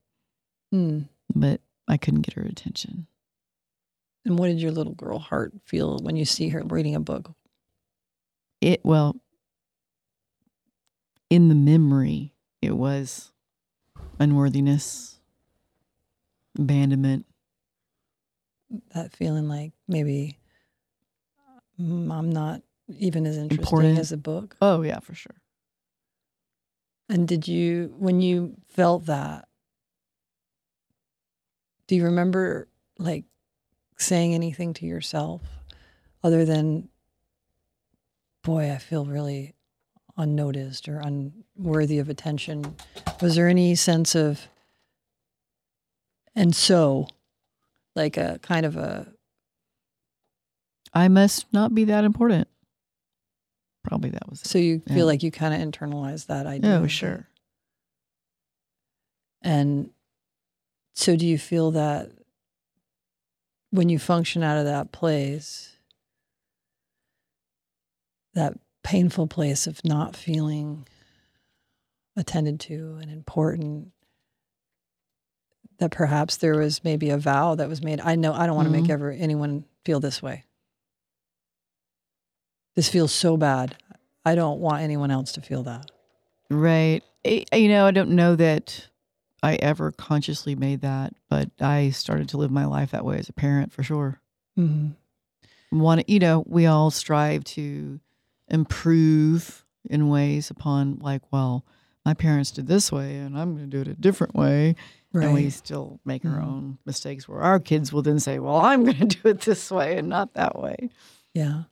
Mm. 0.73 1.07
but 1.33 1.61
I 1.87 1.97
couldn't 1.97 2.21
get 2.21 2.35
her 2.35 2.43
attention. 2.43 3.07
And 4.25 4.37
what 4.37 4.47
did 4.47 4.61
your 4.61 4.71
little 4.71 4.93
girl 4.93 5.17
heart 5.17 5.53
feel 5.65 5.97
when 6.03 6.15
you 6.17 6.25
see 6.25 6.49
her 6.49 6.61
reading 6.63 6.93
a 6.93 6.99
book? 6.99 7.31
It 8.59 8.81
well, 8.85 9.15
in 11.31 11.47
the 11.49 11.55
memory, 11.55 12.33
it 12.61 12.75
was 12.75 13.31
unworthiness, 14.19 15.19
abandonment. 16.57 17.25
That 18.93 19.15
feeling 19.15 19.47
like 19.49 19.73
maybe 19.87 20.37
mm, 21.79 22.11
I'm 22.11 22.29
not 22.31 22.61
even 22.97 23.25
as 23.25 23.37
interesting 23.37 23.63
Important. 23.63 23.99
as 23.99 24.11
a 24.11 24.17
book. 24.17 24.55
Oh 24.61 24.81
yeah, 24.81 24.99
for 24.99 25.13
sure. 25.13 25.35
And 27.09 27.27
did 27.27 27.47
you, 27.47 27.93
when 27.97 28.21
you 28.21 28.55
felt 28.69 29.05
that, 29.07 29.47
do 31.87 31.95
you 31.95 32.05
remember 32.05 32.69
like 32.97 33.25
saying 33.97 34.33
anything 34.33 34.73
to 34.75 34.85
yourself 34.85 35.41
other 36.23 36.45
than, 36.45 36.87
boy, 38.43 38.71
I 38.71 38.77
feel 38.77 39.05
really 39.05 39.53
unnoticed 40.15 40.87
or 40.87 40.99
unworthy 40.99 41.99
of 41.99 42.07
attention? 42.07 42.75
Was 43.21 43.35
there 43.35 43.49
any 43.49 43.75
sense 43.75 44.15
of, 44.15 44.47
and 46.35 46.55
so, 46.55 47.07
like 47.95 48.17
a 48.17 48.39
kind 48.41 48.65
of 48.65 48.77
a, 48.77 49.13
I 50.93 51.07
must 51.07 51.51
not 51.53 51.73
be 51.73 51.85
that 51.85 52.03
important. 52.03 52.47
Probably 53.83 54.11
that 54.11 54.29
was 54.29 54.41
it. 54.41 54.47
so 54.47 54.59
you 54.59 54.81
feel 54.87 55.05
like 55.05 55.23
you 55.23 55.31
kind 55.31 55.53
of 55.53 55.59
internalized 55.59 56.27
that 56.27 56.45
idea? 56.45 56.79
Oh, 56.79 56.87
sure. 56.87 57.27
And 59.41 59.89
so, 60.93 61.15
do 61.15 61.25
you 61.25 61.37
feel 61.37 61.71
that 61.71 62.11
when 63.71 63.89
you 63.89 63.97
function 63.97 64.43
out 64.43 64.57
of 64.57 64.65
that 64.65 64.91
place, 64.91 65.77
that 68.33 68.53
painful 68.83 69.27
place 69.27 69.67
of 69.67 69.83
not 69.83 70.15
feeling 70.15 70.87
attended 72.15 72.59
to 72.59 72.97
and 73.01 73.09
important, 73.09 73.91
that 75.81 75.89
perhaps 75.91 76.37
there 76.37 76.57
was 76.59 76.83
maybe 76.83 77.09
a 77.09 77.17
vow 77.17 77.55
that 77.55 77.67
was 77.67 77.81
made? 77.83 77.99
I 78.01 78.15
know 78.15 78.33
I 78.33 78.45
don't 78.45 78.55
want 78.55 78.67
to 78.67 78.71
make 78.71 78.85
Mhm. 78.85 78.91
ever 78.91 79.11
anyone 79.11 79.65
feel 79.83 79.99
this 79.99 80.21
way. 80.21 80.45
This 82.75 82.87
feels 82.87 83.11
so 83.11 83.35
bad. 83.35 83.75
I 84.23 84.35
don't 84.35 84.59
want 84.59 84.83
anyone 84.83 85.11
else 85.11 85.31
to 85.33 85.41
feel 85.41 85.63
that. 85.63 85.89
Right. 86.49 87.03
I- 87.25 87.45
you 87.55 87.67
know, 87.67 87.85
I 87.87 87.91
don't 87.91 88.11
know 88.11 88.35
that 88.35 88.87
I 89.43 89.55
ever 89.55 89.91
consciously 89.91 90.55
made 90.55 90.81
that, 90.81 91.13
but 91.29 91.49
I 91.59 91.89
started 91.89 92.29
to 92.29 92.37
live 92.37 92.51
my 92.51 92.65
life 92.65 92.91
that 92.91 93.03
way 93.03 93.17
as 93.17 93.27
a 93.27 93.33
parent 93.33 93.73
for 93.73 93.81
sure. 93.83 94.21
Mm-hmm. 94.57 95.79
Want 95.79 96.07
you 96.07 96.19
know, 96.19 96.43
we 96.47 96.65
all 96.67 96.91
strive 96.91 97.43
to 97.45 97.99
improve 98.49 99.65
in 99.89 100.09
ways 100.09 100.51
upon 100.51 100.99
like, 100.99 101.23
well, 101.31 101.65
my 102.05 102.13
parents 102.13 102.51
did 102.51 102.67
this 102.67 102.91
way 102.91 103.15
and 103.17 103.37
I'm 103.37 103.55
going 103.55 103.69
to 103.69 103.77
do 103.77 103.81
it 103.81 103.93
a 103.93 103.99
different 103.99 104.35
way. 104.35 104.75
And 105.13 105.33
we 105.33 105.49
still 105.49 105.99
make 106.05 106.23
our 106.25 106.39
Mhm. 106.39 106.43
own 106.47 106.77
mistakes 106.85 107.27
where 107.27 107.41
our 107.41 107.59
kids 107.59 107.91
will 107.91 108.01
then 108.01 108.19
say, 108.19 108.39
well, 108.39 108.55
I'm 108.57 108.83
going 108.85 108.97
to 108.97 109.05
do 109.05 109.27
it 109.29 109.41
this 109.41 109.69
way 109.69 109.97
and 109.97 110.07
not 110.07 110.33
that 110.35 110.57
way. 110.59 110.89
yeah. 111.33 111.63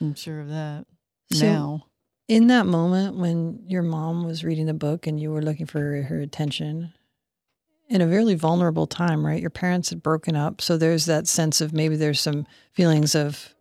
I'm 0.00 0.14
sure 0.14 0.40
of 0.40 0.48
that 0.48 0.86
So- 1.32 1.46
now. 1.46 1.86
In 2.28 2.48
that 2.48 2.66
moment 2.66 3.16
when 3.16 3.60
your 3.68 3.82
mom 3.82 4.24
was 4.24 4.42
reading 4.44 4.66
the 4.66 4.74
book 4.74 5.06
and 5.06 5.20
you 5.20 5.30
were 5.30 5.40
looking 5.42 5.66
for 5.66 6.02
her 6.02 6.20
attention, 6.20 6.92
in 7.88 8.00
a 8.00 8.06
really 8.08 8.34
vulnerable 8.34 8.86
time, 8.88 9.24
right? 9.24 9.40
Your 9.40 9.48
parents 9.50 9.90
had 9.90 10.02
broken 10.02 10.34
up. 10.34 10.60
So 10.60 10.76
there's 10.76 11.04
that 11.06 11.28
sense 11.28 11.60
of 11.60 11.72
maybe 11.72 11.94
there's 11.96 12.20
some 12.20 12.44
feelings 12.72 13.14
of 13.14 13.54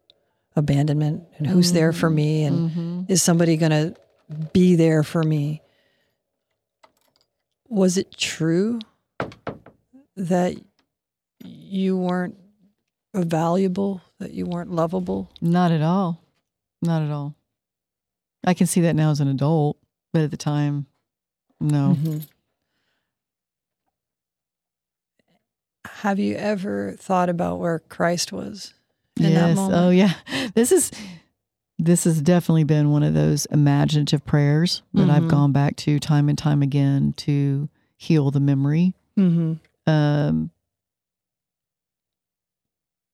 abandonment 0.56 1.24
and 1.38 1.46
who's 1.48 1.74
there 1.74 1.92
for 1.94 2.10
me 2.10 2.44
and 2.44 2.72
Mhm. 2.72 3.06
is 3.12 3.22
somebody 3.22 3.56
going 3.58 3.72
to 3.72 3.96
be 4.54 4.76
there 4.76 5.04
for 5.04 5.22
me? 5.24 5.62
Was 7.76 7.98
it 7.98 8.16
true 8.16 8.80
that 10.16 10.56
you 11.44 11.98
weren't 11.98 12.38
valuable, 13.14 14.02
that 14.18 14.32
you 14.32 14.46
weren't 14.46 14.72
lovable? 14.72 15.30
Not 15.42 15.74
at 15.74 15.82
all. 15.82 16.22
Not 16.82 17.02
at 17.02 17.12
all. 17.12 17.36
I 18.46 18.54
can 18.54 18.66
see 18.66 18.80
that 18.80 18.96
now 18.96 19.12
as 19.12 19.20
an 19.20 19.28
adult, 19.28 19.78
but 20.14 20.22
at 20.22 20.32
the 20.32 20.38
time, 20.38 20.86
no. 21.60 21.98
Mhm. 22.00 22.26
Have 25.86 26.18
you 26.18 26.38
ever 26.38 26.94
thought 26.98 27.28
about 27.28 27.60
where 27.60 27.80
Christ 27.80 28.32
was 28.32 28.74
in 29.18 29.34
that 29.34 29.50
yes. 29.50 29.56
moment? 29.58 29.76
Oh, 29.84 29.90
yeah. 29.90 30.14
This 30.56 30.72
is 30.72 30.92
this 31.78 32.04
has 32.06 32.22
definitely 32.22 32.64
been 32.64 32.90
one 32.92 33.04
of 33.04 33.14
those 33.14 33.46
imaginative 33.48 34.24
prayers 34.26 34.82
that 34.94 35.10
I've 35.10 35.24
Mhm. 35.24 35.30
gone 35.30 35.52
back 35.52 35.76
to 35.78 36.00
time 36.00 36.30
and 36.30 36.38
time 36.38 36.62
again 36.62 37.14
to 37.18 37.70
heal 37.98 38.32
the 38.32 38.40
memory. 38.40 38.94
hmm 39.16 39.54
Um, 39.88 40.50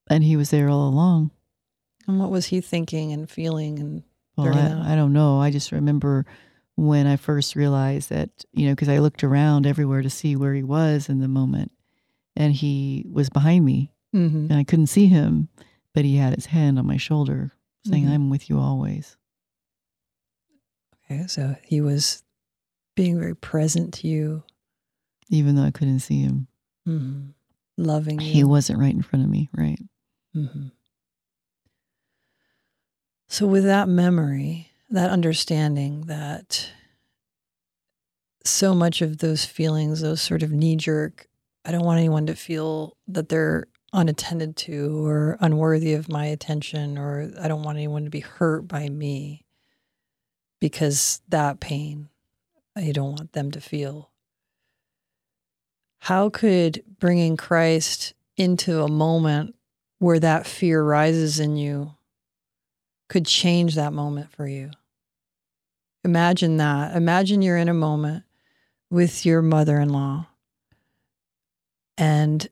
and 0.10 0.24
he 0.24 0.36
was 0.36 0.50
there 0.50 0.70
all 0.70 0.88
along. 0.88 1.32
And 2.08 2.20
what 2.20 2.32
was 2.32 2.48
he 2.48 2.62
thinking 2.62 3.12
and 3.12 3.30
feeling? 3.30 3.80
And 3.80 4.04
Well. 4.38 4.54
I, 4.86 4.94
I 4.94 4.96
don't 4.96 5.14
know. 5.14 5.40
I 5.40 5.52
just 5.52 5.72
remember 5.72 6.26
when 6.76 7.06
I 7.08 7.16
first 7.18 7.56
realized 7.56 8.10
that, 8.10 8.30
you 8.54 8.66
know, 8.68 8.72
because 8.74 8.90
I 8.90 8.98
looked 9.00 9.24
around 9.24 9.68
everywhere 9.68 10.02
to 10.02 10.10
see 10.10 10.36
where 10.36 10.54
he 10.54 10.64
was 10.64 11.10
in 11.10 11.20
the 11.20 11.28
moment, 11.28 11.72
and 12.36 12.54
he 12.54 13.06
was 13.12 13.30
behind 13.30 13.66
me, 13.66 13.92
Mhm. 14.16 14.50
and 14.50 14.54
I 14.54 14.64
couldn't 14.64 14.88
see 14.88 15.08
him, 15.08 15.50
but 15.94 16.06
he 16.06 16.16
had 16.16 16.34
his 16.34 16.48
hand 16.48 16.80
on 16.80 16.88
my 16.88 16.98
shoulder, 16.98 17.52
saying, 17.86 18.06
Mhm. 18.06 18.12
"I'm 18.14 18.30
with 18.30 18.50
you 18.50 18.60
always." 18.60 19.18
okay, 21.06 21.28
so 21.28 21.56
he 21.64 21.82
was 21.82 22.24
being 22.96 23.18
very 23.20 23.36
present 23.36 23.94
to 23.96 24.08
you, 24.08 24.44
Even 25.30 25.56
though 25.56 25.64
I 25.64 25.72
couldn't 25.72 26.00
see 26.00 26.20
him, 26.22 26.48
mhm. 26.88 27.34
loving 27.78 28.20
you. 28.20 28.32
he 28.34 28.44
wasn't 28.44 28.80
right 28.80 28.94
in 28.94 29.02
front 29.02 29.24
of 29.26 29.32
me. 29.32 29.50
Right. 29.54 29.80
hmm 30.34 30.68
So, 33.30 33.48
with 33.48 33.64
that 33.64 33.88
memory, 33.88 34.72
that 34.90 35.10
understanding 35.10 36.02
that 36.08 36.70
so 38.44 38.74
much 38.76 39.02
of 39.02 39.20
those 39.20 39.46
feelings, 39.46 40.02
those 40.02 40.22
sort 40.22 40.44
of 40.44 40.52
knee 40.52 40.76
jerk, 40.76 41.28
I 41.64 41.72
don't 41.72 41.86
want 41.86 42.00
anyone 42.00 42.26
to 42.26 42.36
feel 42.36 42.98
that 43.08 43.30
they're 43.30 43.68
unattended 43.94 44.56
to 44.56 45.06
or 45.06 45.38
unworthy 45.40 45.94
of 45.94 46.10
my 46.10 46.26
attention, 46.26 46.98
or 46.98 47.32
I 47.40 47.48
don't 47.48 47.64
want 47.64 47.78
anyone 47.78 48.06
to 48.06 48.10
be 48.10 48.22
hurt 48.22 48.68
by 48.68 48.90
me 48.90 49.44
because 50.60 51.22
that 51.30 51.60
pain, 51.60 52.10
I 52.76 52.92
don't 52.92 53.18
want 53.18 53.34
them 53.34 53.52
to 53.52 53.62
feel. 53.62 54.10
How 56.00 56.30
could 56.30 56.84
bringing 57.00 57.38
Christ 57.38 58.14
into 58.38 58.82
a 58.82 58.88
moment 58.88 59.56
where 60.00 60.20
that 60.20 60.48
fear 60.48 60.84
rises 60.84 61.40
in 61.40 61.58
you 61.58 61.94
could 63.08 63.26
change 63.26 63.76
that 63.76 63.94
moment 63.94 64.32
for 64.32 64.48
you. 64.48 64.72
Imagine 66.04 66.58
that. 66.58 66.96
Imagine 66.96 67.42
you're 67.42 67.58
in 67.58 67.70
a 67.70 67.74
moment 67.74 68.24
with 68.90 69.26
your 69.26 69.42
mother 69.42 69.80
in 69.80 69.90
law 69.90 70.28
and 71.98 72.50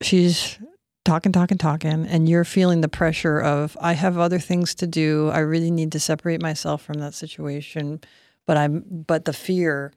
she's 0.00 0.58
talking, 1.04 1.32
talking, 1.32 1.58
talking, 1.58 2.06
and 2.06 2.28
you're 2.28 2.44
feeling 2.44 2.80
the 2.80 2.88
pressure 2.88 3.38
of, 3.38 3.76
I 3.80 3.94
have 3.94 4.18
other 4.18 4.38
things 4.38 4.74
to 4.76 4.86
do. 4.86 5.28
I 5.30 5.38
really 5.40 5.70
need 5.70 5.92
to 5.92 6.00
separate 6.00 6.42
myself 6.42 6.82
from 6.82 6.98
that 6.98 7.14
situation. 7.14 8.00
But 8.46 8.56
I'm, 8.56 8.84
but 9.06 9.24
the 9.24 9.32
fear 9.32 9.92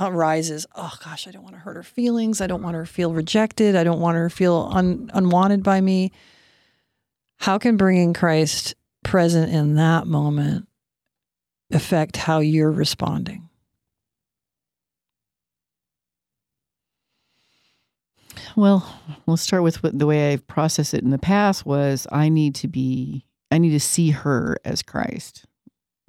rises. 0.00 0.66
Oh 0.74 0.92
gosh, 1.04 1.28
I 1.28 1.30
don't 1.30 1.42
want 1.42 1.54
to 1.54 1.60
hurt 1.60 1.76
her 1.76 1.82
feelings. 1.82 2.40
I 2.40 2.46
don't 2.46 2.62
want 2.62 2.74
her 2.74 2.84
to 2.84 2.90
feel 2.90 3.12
rejected. 3.12 3.76
I 3.76 3.84
don't 3.84 4.00
want 4.00 4.16
her 4.16 4.28
to 4.28 4.34
feel 4.34 4.70
un, 4.72 5.10
unwanted 5.12 5.62
by 5.62 5.80
me. 5.80 6.12
How 7.38 7.58
can 7.58 7.76
bringing 7.76 8.14
Christ 8.14 8.74
present 9.04 9.52
in 9.52 9.74
that 9.74 10.06
moment 10.06 10.66
affect 11.70 12.16
how 12.16 12.40
you're 12.40 12.70
responding? 12.70 13.49
Well, 18.56 19.00
let's 19.26 19.42
start 19.42 19.62
with 19.62 19.82
what 19.82 19.98
the 19.98 20.06
way 20.06 20.32
I've 20.32 20.46
processed 20.46 20.94
it 20.94 21.02
in 21.02 21.10
the 21.10 21.18
past 21.18 21.64
was 21.66 22.06
I 22.10 22.28
need 22.28 22.54
to 22.56 22.68
be 22.68 23.26
I 23.52 23.58
need 23.58 23.70
to 23.70 23.80
see 23.80 24.10
her 24.10 24.56
as 24.64 24.80
Christ 24.82 25.44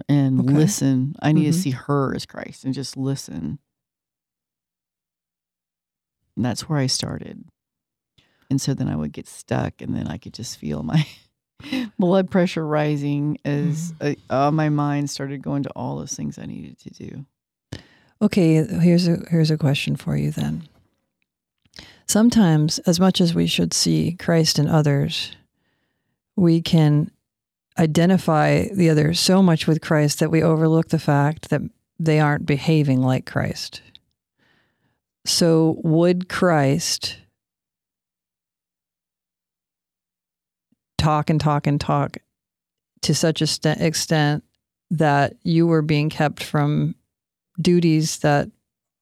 and 0.07 0.39
Okay. 0.41 0.53
listen. 0.53 1.15
I 1.21 1.31
need 1.31 1.45
Mhm. 1.45 1.53
to 1.53 1.59
see 1.59 1.71
her 1.71 2.13
as 2.15 2.25
Christ 2.27 2.63
and 2.65 2.73
just 2.73 2.95
listen. 2.97 3.57
And 6.35 6.45
that's 6.45 6.69
where 6.69 6.77
I 6.79 6.87
started. 6.87 7.45
And 8.49 8.59
so 8.61 8.73
then 8.73 8.87
I 8.87 8.95
would 8.95 9.11
get 9.13 9.27
stuck, 9.27 9.81
and 9.81 9.95
then 9.95 10.07
I 10.07 10.17
could 10.17 10.33
just 10.33 10.57
feel 10.57 10.83
my 10.83 11.05
blood 11.99 12.29
pressure 12.29 12.65
rising 12.67 13.37
as 13.45 13.93
uh, 14.01 14.13
uh, 14.29 14.51
my 14.51 14.69
mind 14.69 15.09
started 15.09 15.41
going 15.41 15.63
to 15.63 15.69
all 15.71 15.97
those 15.97 16.13
things 16.13 16.37
I 16.37 16.45
needed 16.45 16.77
to 16.79 16.89
do. 16.89 17.25
Okay, 18.21 18.63
here's 18.81 19.07
a 19.07 19.17
here's 19.29 19.49
a 19.51 19.57
question 19.57 19.95
for 19.95 20.15
you 20.15 20.31
then. 20.31 20.67
Sometimes, 22.11 22.77
as 22.79 22.99
much 22.99 23.21
as 23.21 23.33
we 23.33 23.47
should 23.47 23.73
see 23.73 24.17
Christ 24.19 24.59
in 24.59 24.67
others, 24.67 25.31
we 26.35 26.61
can 26.61 27.09
identify 27.79 28.65
the 28.67 28.89
other 28.89 29.13
so 29.13 29.41
much 29.41 29.65
with 29.65 29.79
Christ 29.79 30.19
that 30.19 30.29
we 30.29 30.43
overlook 30.43 30.89
the 30.89 30.99
fact 30.99 31.49
that 31.51 31.61
they 31.97 32.19
aren't 32.19 32.45
behaving 32.45 33.01
like 33.01 33.25
Christ. 33.25 33.81
So, 35.25 35.79
would 35.85 36.27
Christ 36.27 37.15
talk 40.97 41.29
and 41.29 41.39
talk 41.39 41.65
and 41.65 41.79
talk 41.79 42.17
to 43.03 43.15
such 43.15 43.41
a 43.41 43.85
extent 43.87 44.43
that 44.89 45.37
you 45.43 45.65
were 45.65 45.81
being 45.81 46.09
kept 46.09 46.43
from 46.43 46.93
duties 47.61 48.17
that 48.17 48.51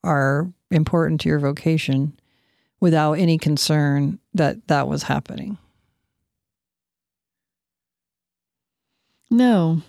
are 0.03 0.53
important 0.69 1.21
to 1.21 1.29
your 1.29 1.39
vocation 1.39 2.18
without 2.79 3.13
any 3.13 3.37
concern 3.37 4.19
that 4.33 4.67
that 4.67 4.87
was 4.87 5.03
happening? 5.03 5.57
No. 9.29 9.81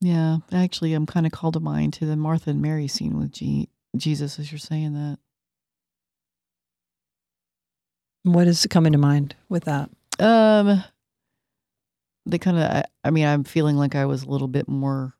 Yeah, 0.00 0.38
actually, 0.52 0.92
I'm 0.92 1.06
kind 1.06 1.24
of 1.24 1.32
called 1.32 1.54
to 1.54 1.60
mind 1.60 1.94
to 1.94 2.06
the 2.06 2.16
Martha 2.16 2.50
and 2.50 2.60
Mary 2.60 2.88
scene 2.88 3.18
with 3.18 3.32
G- 3.32 3.70
Jesus 3.96 4.38
as 4.38 4.52
you're 4.52 4.58
saying 4.58 4.92
that. 4.94 5.18
What 8.24 8.46
is 8.46 8.66
coming 8.68 8.92
to 8.92 8.98
mind 8.98 9.34
with 9.48 9.64
that? 9.64 9.90
Um, 10.18 10.84
they 12.26 12.38
kind 12.38 12.58
of, 12.58 12.64
I, 12.64 12.84
I 13.02 13.10
mean, 13.10 13.26
I'm 13.26 13.44
feeling 13.44 13.76
like 13.76 13.94
I 13.94 14.06
was 14.06 14.22
a 14.22 14.28
little 14.28 14.48
bit 14.48 14.68
more 14.68 15.14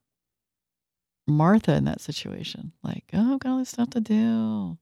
Martha 1.27 1.75
in 1.75 1.85
that 1.85 2.01
situation. 2.01 2.73
Like, 2.83 3.05
oh, 3.13 3.35
I've 3.35 3.41
got 3.41 3.53
all 3.53 3.59
this 3.59 3.71
stuff 3.71 3.91
to 3.91 4.01
do. 4.01 4.79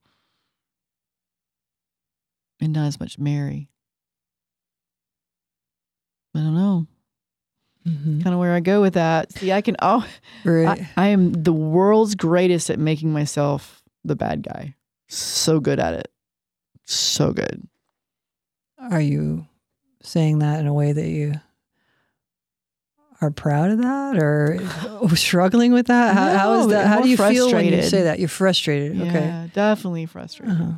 And 2.62 2.72
not 2.72 2.86
as 2.86 3.00
much 3.00 3.18
Mary. 3.18 3.68
I 6.34 6.38
don't 6.38 6.54
know. 6.54 6.86
Mm-hmm. 7.86 8.20
Kind 8.20 8.32
of 8.32 8.38
where 8.38 8.54
I 8.54 8.60
go 8.60 8.80
with 8.80 8.94
that. 8.94 9.32
See, 9.32 9.50
I 9.52 9.60
can, 9.60 9.76
oh, 9.82 10.06
Right. 10.44 10.80
I, 10.96 11.06
I 11.06 11.08
am 11.08 11.32
the 11.32 11.52
world's 11.52 12.14
greatest 12.14 12.70
at 12.70 12.78
making 12.78 13.12
myself 13.12 13.82
the 14.04 14.14
bad 14.14 14.42
guy. 14.44 14.76
So 15.08 15.58
good 15.60 15.80
at 15.80 15.94
it. 15.94 16.08
So 16.84 17.32
good. 17.32 17.66
Are 18.78 19.00
you 19.00 19.46
saying 20.02 20.38
that 20.38 20.60
in 20.60 20.66
a 20.66 20.72
way 20.72 20.92
that 20.92 21.08
you 21.08 21.34
are 23.20 23.30
proud 23.30 23.70
of 23.72 23.78
that 23.82 24.16
or 24.16 24.58
struggling 25.16 25.72
with 25.72 25.86
that? 25.88 26.14
How, 26.14 26.38
how 26.38 26.60
is 26.60 26.68
that? 26.68 26.86
How 26.86 27.02
do 27.02 27.08
you 27.08 27.16
feel 27.16 27.52
when 27.52 27.64
you 27.64 27.72
frustrated. 27.72 27.90
say 27.90 28.02
that? 28.04 28.20
You're 28.20 28.28
frustrated. 28.28 28.96
Yeah, 28.96 29.04
Okay. 29.06 29.50
definitely 29.54 30.06
frustrated. 30.06 30.54
Uh-huh. 30.54 30.72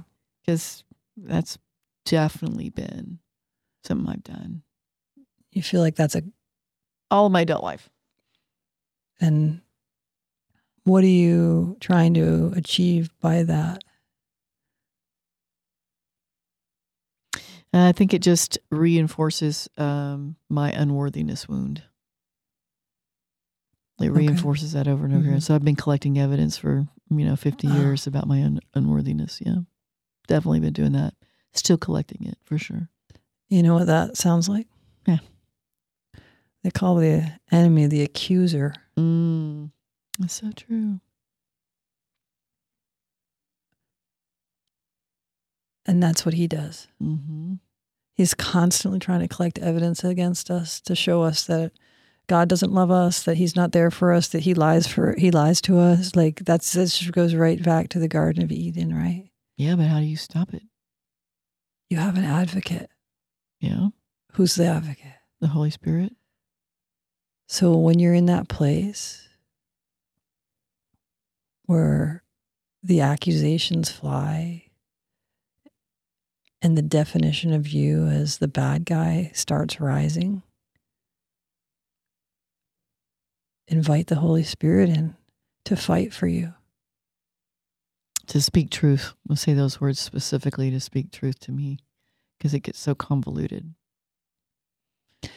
Because 0.44 0.84
that's 1.16 1.58
definitely 2.04 2.68
been 2.70 3.18
something 3.84 4.08
I've 4.08 4.24
done 4.24 4.62
You 5.52 5.62
feel 5.62 5.80
like 5.80 5.94
that's 5.96 6.14
a, 6.14 6.22
all 7.10 7.26
of 7.26 7.32
my 7.32 7.42
adult 7.42 7.62
life. 7.62 7.88
and 9.20 9.60
what 10.84 11.02
are 11.02 11.06
you 11.06 11.76
trying 11.80 12.12
to 12.14 12.52
achieve 12.56 13.08
by 13.20 13.42
that? 13.44 13.82
And 17.72 17.82
I 17.82 17.92
think 17.92 18.14
it 18.14 18.22
just 18.22 18.58
reinforces 18.70 19.68
um, 19.78 20.36
my 20.48 20.70
unworthiness 20.72 21.48
wound. 21.48 21.82
It 24.00 24.10
Okay. 24.10 24.18
reinforces 24.18 24.72
that 24.72 24.86
over 24.88 25.04
and 25.04 25.14
over 25.14 25.24
again. 25.24 25.38
Mhm. 25.38 25.42
So 25.42 25.54
I've 25.54 25.64
been 25.64 25.76
collecting 25.76 26.18
evidence 26.18 26.56
for 26.56 26.86
you 27.10 27.24
know 27.24 27.36
fifty 27.36 27.68
Ah. 27.68 27.74
years 27.78 28.06
about 28.06 28.26
my 28.26 28.42
un- 28.42 28.60
unworthiness. 28.74 29.40
Yeah, 29.44 29.58
definitely 30.26 30.60
been 30.60 30.72
doing 30.72 30.92
that. 30.92 31.14
Still 31.54 31.78
collecting 31.78 32.26
it 32.26 32.38
for 32.44 32.58
sure. 32.58 32.88
You 33.48 33.62
know 33.62 33.74
what 33.74 33.86
that 33.86 34.16
sounds 34.16 34.48
like? 34.48 34.66
Yeah. 35.06 35.18
They 36.62 36.70
call 36.70 36.96
the 36.96 37.30
enemy 37.52 37.86
the 37.86 38.02
accuser. 38.02 38.74
Mm, 38.98 39.70
that's 40.18 40.34
so 40.34 40.50
true. 40.52 41.00
And 45.86 46.02
that's 46.02 46.24
what 46.24 46.34
he 46.34 46.46
does. 46.46 46.88
hmm 46.98 47.54
He's 48.16 48.32
constantly 48.32 49.00
trying 49.00 49.20
to 49.20 49.28
collect 49.28 49.58
evidence 49.58 50.04
against 50.04 50.48
us 50.48 50.80
to 50.82 50.94
show 50.94 51.22
us 51.22 51.44
that 51.46 51.72
God 52.28 52.48
doesn't 52.48 52.72
love 52.72 52.90
us, 52.90 53.24
that 53.24 53.36
He's 53.36 53.56
not 53.56 53.72
there 53.72 53.90
for 53.90 54.12
us, 54.12 54.28
that 54.28 54.40
He 54.44 54.54
lies 54.54 54.86
for 54.86 55.14
He 55.18 55.30
lies 55.32 55.60
to 55.62 55.78
us. 55.78 56.14
Like 56.14 56.44
that's 56.44 56.72
this 56.72 57.10
goes 57.10 57.34
right 57.34 57.60
back 57.62 57.88
to 57.90 57.98
the 57.98 58.08
Garden 58.08 58.42
of 58.42 58.52
Eden, 58.52 58.94
right? 58.94 59.30
Yeah, 59.56 59.74
but 59.74 59.86
how 59.86 59.98
do 59.98 60.04
you 60.06 60.16
stop 60.16 60.54
it? 60.54 60.62
You 61.94 62.00
have 62.00 62.18
an 62.18 62.24
advocate. 62.24 62.90
Yeah, 63.60 63.90
Who's 64.32 64.56
the 64.56 64.66
advocate? 64.66 65.12
the 65.40 65.46
Holy 65.46 65.70
Spirit. 65.70 66.12
So 67.46 67.76
when 67.76 68.00
you're 68.00 68.14
in 68.14 68.26
that 68.26 68.48
place 68.48 69.28
where 71.66 72.24
the 72.82 73.00
accusations 73.00 73.92
fly 73.92 74.64
and 76.60 76.76
the 76.76 76.82
definition 76.82 77.52
of 77.52 77.68
you 77.68 78.06
as 78.06 78.38
the 78.38 78.48
bad 78.48 78.86
guy 78.86 79.30
starts 79.32 79.80
rising, 79.80 80.42
invite 83.68 84.08
the 84.08 84.16
Holy 84.16 84.42
Spirit 84.42 84.88
in 84.88 85.14
to 85.66 85.76
fight 85.76 86.12
for 86.12 86.26
you. 86.26 86.54
To 88.28 88.40
speak 88.40 88.70
truth. 88.70 89.14
We'll 89.26 89.36
say 89.36 89.54
those 89.54 89.80
words 89.80 90.00
specifically 90.00 90.70
to 90.70 90.80
speak 90.80 91.10
truth 91.10 91.38
to 91.40 91.52
me 91.52 91.78
because 92.38 92.54
it 92.54 92.60
gets 92.60 92.78
so 92.78 92.94
convoluted. 92.94 93.74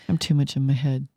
I'm 0.10 0.18
too 0.18 0.34
much 0.34 0.56
in 0.56 0.66
my 0.66 0.74
head. 0.74 1.08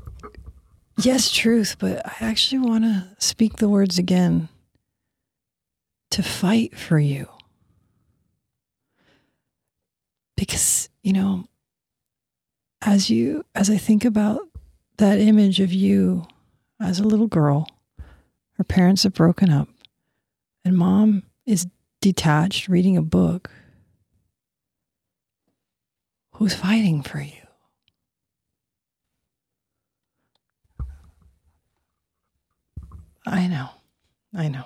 Yes, 0.99 1.31
truth, 1.31 1.77
but 1.79 2.05
I 2.07 2.15
actually 2.21 2.59
want 2.59 2.85
to 2.85 3.09
speak 3.19 3.57
the 3.57 3.69
words 3.69 3.99
again 3.99 4.49
to 6.11 6.23
fight 6.23 6.77
for 6.77 6.99
you. 6.99 7.29
Because, 10.37 10.89
you 11.03 11.13
know, 11.13 11.45
as 12.83 13.11
you 13.11 13.45
as 13.55 13.71
I 13.71 13.77
think 13.77 14.05
about 14.05 14.41
that 14.97 15.19
image 15.19 15.61
of 15.61 15.73
you 15.73 16.27
as 16.81 16.99
a 16.99 17.05
little 17.05 17.27
girl, 17.27 17.67
her 18.53 18.65
parents 18.65 19.03
have 19.05 19.15
broken 19.15 19.51
up 19.51 19.69
and 20.65 20.77
mom 20.77 21.23
is 21.47 21.67
detached 22.01 22.69
reading 22.69 22.97
a 22.97 23.03
book. 23.03 23.51
Who's 26.35 26.55
fighting 26.55 27.03
for 27.03 27.21
you? 27.21 27.33
I 33.27 33.47
know. 33.47 33.69
I 34.35 34.49
know. 34.49 34.65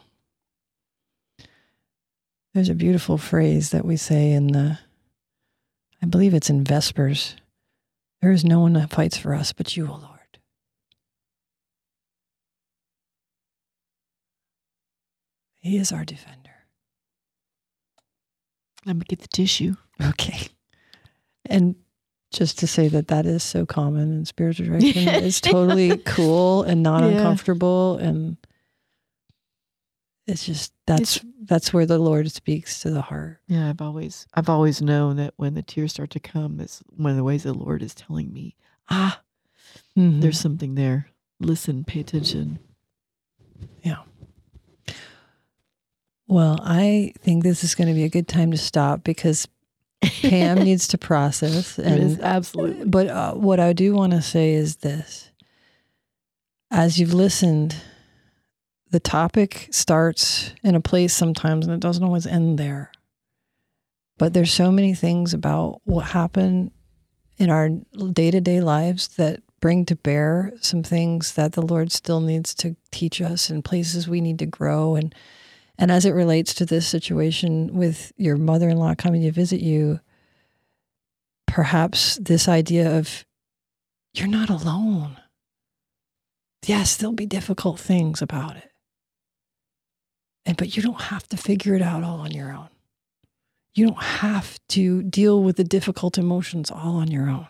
There's 2.55 2.69
a 2.69 2.75
beautiful 2.75 3.19
phrase 3.19 3.71
that 3.71 3.85
we 3.85 3.97
say 3.97 4.31
in 4.31 4.49
the, 4.49 4.79
I 6.01 6.07
believe 6.07 6.35
it's 6.35 6.51
in 6.51 6.63
Vespers. 6.63 7.35
There 8.23 8.31
is 8.31 8.45
no 8.45 8.61
one 8.61 8.75
that 8.75 8.91
fights 8.91 9.17
for 9.19 9.35
us 9.35 9.53
but 9.53 9.77
you, 9.77 9.89
O 9.89 9.97
Lord. 9.97 10.39
He 15.61 15.77
is 15.77 15.91
our 15.91 16.05
defender. 16.05 16.54
Let 18.87 18.97
me 18.97 19.03
get 19.09 19.21
the 19.21 19.29
tissue. 19.29 19.75
Okay. 20.03 20.49
And 21.47 21.77
just 22.33 22.59
to 22.59 22.67
say 22.67 22.89
that 22.89 23.09
that 23.09 23.27
is 23.27 23.43
so 23.43 23.65
common 23.65 24.13
in 24.13 24.25
spiritual 24.25 24.67
direction 24.79 25.07
it's 25.09 25.41
totally 25.41 25.99
cool 25.99 26.65
and 26.65 26.83
not 26.83 27.03
Yeah. 27.05 27.11
uncomfortable 27.19 27.97
and 27.99 28.37
it's 30.27 30.45
just 30.45 30.73
that's 30.87 31.21
that's 31.43 31.73
where 31.73 31.87
the 31.87 31.99
Lord 31.99 32.31
speaks 32.33 32.81
to 32.81 32.91
the 32.91 33.03
heart. 33.03 33.41
Yeah, 33.47 33.69
I've 33.69 33.81
always 33.83 34.27
I've 34.35 34.49
always 34.49 34.81
known 34.83 35.17
that 35.17 35.35
when 35.37 35.55
the 35.55 35.63
tears 35.63 35.93
start 35.93 36.11
to 36.11 36.21
come, 36.21 36.57
that's 36.57 36.83
one 36.97 37.11
of 37.11 37.17
the 37.17 37.25
ways 37.25 37.43
the 37.43 37.53
Lord 37.53 37.83
is 37.83 37.95
telling 37.95 38.33
me, 38.33 38.57
ah, 38.91 39.21
Mhm. 39.97 40.21
there's 40.23 40.41
something 40.41 40.75
there. 40.77 41.09
Listen, 41.41 41.85
pay 41.85 42.01
attention. 42.01 42.59
Well, 46.27 46.59
I 46.63 47.13
think 47.21 47.43
this 47.43 47.65
is 47.65 47.75
going 47.75 47.89
to 47.89 47.95
be 47.95 48.05
a 48.05 48.09
good 48.09 48.29
time 48.29 48.51
to 48.51 48.57
stop 48.57 49.05
because 49.05 49.47
Pam 50.03 50.59
needs 50.65 50.89
to 50.89 50.99
process. 50.99 51.79
And, 51.79 51.95
It 51.95 52.03
is 52.03 52.21
absolutely. 52.21 52.85
but 52.87 53.09
uh, 53.09 53.35
what 53.35 53.61
I 53.61 53.73
do 53.73 53.95
want 53.95 54.13
to 54.13 54.23
say 54.23 54.55
is 54.55 54.77
this: 54.77 55.31
as 56.71 56.99
you've 56.99 57.15
listened, 57.15 57.77
the 58.91 59.01
topic 59.01 59.69
starts 59.71 60.53
in 60.63 60.75
a 60.75 60.81
place 60.81 61.15
sometimes, 61.15 61.67
and 61.67 61.75
it 61.75 61.81
doesn't 61.81 62.05
always 62.05 62.27
end 62.27 62.59
there. 62.59 62.91
But 64.17 64.33
there's 64.33 64.53
so 64.53 64.71
many 64.71 64.95
things 64.95 65.35
about 65.35 65.81
what 65.85 66.07
happened 66.07 66.71
in 67.37 67.51
our 67.51 67.69
day 68.13 68.31
to 68.31 68.41
day 68.41 68.61
lives 68.61 69.09
that 69.17 69.43
bring 69.61 69.85
to 69.87 69.97
bear 69.97 70.53
some 70.61 70.83
things 70.83 71.33
that 71.35 71.53
the 71.53 71.63
Lord 71.63 71.91
still 71.91 72.21
needs 72.21 72.55
to 72.57 72.77
teach 72.93 73.21
us 73.21 73.51
and 73.51 73.65
places 73.65 74.07
we 74.07 74.21
need 74.21 74.39
to 74.39 74.47
grow. 74.47 74.95
And 74.95 75.15
and 75.79 75.91
as 75.91 76.05
it 76.05 76.13
relates 76.13 76.55
to 76.55 76.67
this 76.67 76.87
situation 76.87 77.75
with 77.75 78.13
your 78.17 78.37
mother 78.37 78.69
in 78.69 78.77
law 78.77 78.95
coming 78.95 79.23
to 79.23 79.33
visit 79.33 79.61
you, 79.61 80.01
perhaps 81.47 82.17
this 82.17 82.49
idea 82.49 82.97
of 82.97 83.25
you're 84.13 84.29
not 84.29 84.51
alone. 84.51 85.17
Yes, 86.65 86.97
there'll 86.97 87.13
be 87.13 87.27
difficult 87.27 87.81
things 87.81 88.23
about 88.23 88.57
it. 88.57 88.71
And 90.47 90.57
but 90.57 90.77
you 90.77 90.83
don't 90.83 91.01
have 91.01 91.27
to 91.29 91.37
figure 91.37 91.75
it 91.75 91.83
out 91.83 92.05
all 92.05 92.21
on 92.21 92.31
your 92.31 92.53
own. 92.53 92.69
You 93.75 93.87
don't 93.89 94.03
have 94.03 94.59
to 94.71 95.03
deal 95.03 95.43
with 95.43 95.57
the 95.57 95.65
difficult 95.65 96.17
emotions 96.17 96.71
all 96.71 96.97
on 96.97 97.11
your 97.11 97.29
own. 97.29 97.49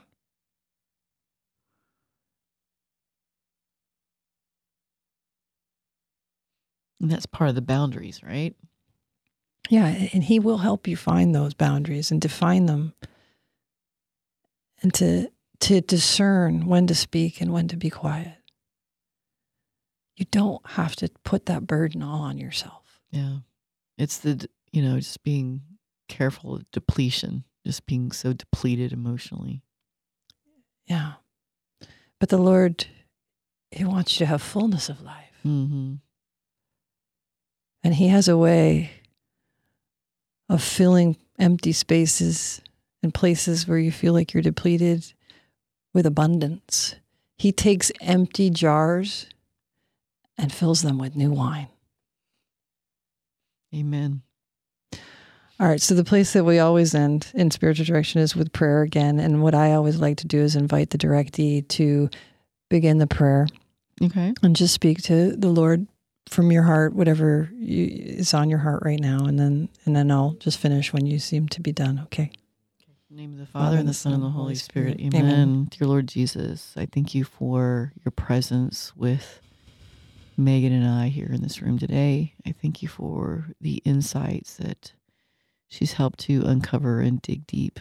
And 7.00 7.10
that's 7.10 7.26
part 7.26 7.48
of 7.50 7.54
the 7.54 7.62
boundaries, 7.62 8.22
right? 8.22 8.54
Yeah, 9.70 9.86
and 9.86 10.22
he 10.24 10.38
will 10.38 10.58
help 10.58 10.86
you 10.86 10.96
find 10.96 11.34
those 11.34 11.54
boundaries 11.54 12.10
and 12.10 12.20
define 12.20 12.66
them 12.66 12.94
and 14.82 14.92
to 14.94 15.30
to 15.60 15.80
discern 15.80 16.66
when 16.66 16.86
to 16.86 16.94
speak 16.94 17.40
and 17.40 17.52
when 17.52 17.68
to 17.68 17.76
be 17.76 17.88
quiet. 17.88 18.36
You 20.16 20.26
don't 20.30 20.60
have 20.66 20.94
to 20.96 21.08
put 21.24 21.46
that 21.46 21.66
burden 21.66 22.02
all 22.02 22.20
on 22.20 22.38
yourself. 22.38 23.00
Yeah. 23.10 23.38
It's 23.96 24.18
the, 24.18 24.46
you 24.72 24.82
know, 24.82 24.98
just 24.98 25.22
being 25.24 25.62
careful 26.08 26.56
of 26.56 26.70
depletion, 26.70 27.44
just 27.66 27.86
being 27.86 28.12
so 28.12 28.32
depleted 28.32 28.92
emotionally. 28.92 29.62
Yeah. 30.86 31.14
But 32.20 32.28
the 32.28 32.38
Lord, 32.38 32.86
He 33.70 33.84
wants 33.84 34.12
you 34.12 34.18
to 34.20 34.26
have 34.26 34.42
fullness 34.42 34.88
of 34.88 35.00
life. 35.00 35.32
Mm-hmm. 35.46 35.94
And 37.84 37.94
He 37.94 38.08
has 38.08 38.26
a 38.26 38.36
way 38.36 38.90
of 40.48 40.62
filling 40.62 41.16
empty 41.38 41.72
spaces 41.72 42.60
and 43.02 43.14
places 43.14 43.68
where 43.68 43.78
you 43.78 43.92
feel 43.92 44.12
like 44.12 44.32
you're 44.32 44.42
depleted 44.42 45.12
with 45.92 46.06
abundance. 46.06 46.96
He 47.36 47.52
takes 47.52 47.92
empty 48.00 48.50
jars 48.50 49.26
and 50.36 50.52
fills 50.52 50.82
them 50.82 50.98
with 50.98 51.14
new 51.14 51.30
wine. 51.30 51.68
Amen. 53.74 54.22
All 55.60 55.68
right, 55.68 55.80
so 55.80 55.94
the 55.94 56.04
place 56.04 56.32
that 56.32 56.44
we 56.44 56.58
always 56.58 56.94
end 56.94 57.30
in 57.34 57.50
spiritual 57.50 57.86
direction 57.86 58.20
is 58.20 58.34
with 58.34 58.52
prayer 58.52 58.82
again. 58.82 59.20
And 59.20 59.42
what 59.42 59.54
I 59.54 59.72
always 59.72 59.98
like 59.98 60.16
to 60.18 60.26
do 60.26 60.40
is 60.40 60.56
invite 60.56 60.90
the 60.90 60.98
directee 60.98 61.66
to 61.68 62.10
begin 62.68 62.98
the 62.98 63.06
prayer. 63.06 63.46
Okay. 64.02 64.34
And 64.42 64.56
just 64.56 64.74
speak 64.74 65.02
to 65.02 65.36
the 65.36 65.48
Lord 65.48 65.86
from 66.28 66.50
your 66.50 66.62
heart, 66.62 66.94
whatever 66.94 67.50
you, 67.54 67.86
is 67.90 68.34
on 68.34 68.50
your 68.50 68.58
heart 68.60 68.82
right 68.84 69.00
now, 69.00 69.24
and 69.24 69.38
then 69.38 69.68
and 69.84 69.94
then 69.94 70.10
I'll 70.10 70.32
just 70.40 70.58
finish 70.58 70.92
when 70.92 71.06
you 71.06 71.18
seem 71.18 71.48
to 71.48 71.60
be 71.60 71.72
done. 71.72 72.00
Okay. 72.04 72.30
In 73.10 73.16
the 73.16 73.22
name 73.22 73.32
of 73.32 73.38
the 73.38 73.46
Father 73.46 73.76
and 73.76 73.88
the 73.88 73.94
Son 73.94 74.12
and 74.12 74.22
the 74.22 74.30
Holy 74.30 74.54
Spirit. 74.54 74.98
Amen. 75.00 75.14
Amen. 75.14 75.68
Dear 75.70 75.88
Lord 75.88 76.08
Jesus, 76.08 76.72
I 76.76 76.86
thank 76.86 77.14
you 77.14 77.24
for 77.24 77.92
your 78.04 78.12
presence 78.12 78.92
with 78.96 79.40
Megan 80.36 80.72
and 80.72 80.88
I 80.88 81.08
here 81.08 81.30
in 81.32 81.42
this 81.42 81.62
room 81.62 81.78
today. 81.78 82.34
I 82.46 82.52
thank 82.52 82.82
you 82.82 82.88
for 82.88 83.50
the 83.60 83.76
insights 83.84 84.56
that 84.56 84.92
she's 85.68 85.92
helped 85.92 86.18
to 86.20 86.42
uncover 86.44 87.00
and 87.00 87.22
dig 87.22 87.46
deep. 87.46 87.78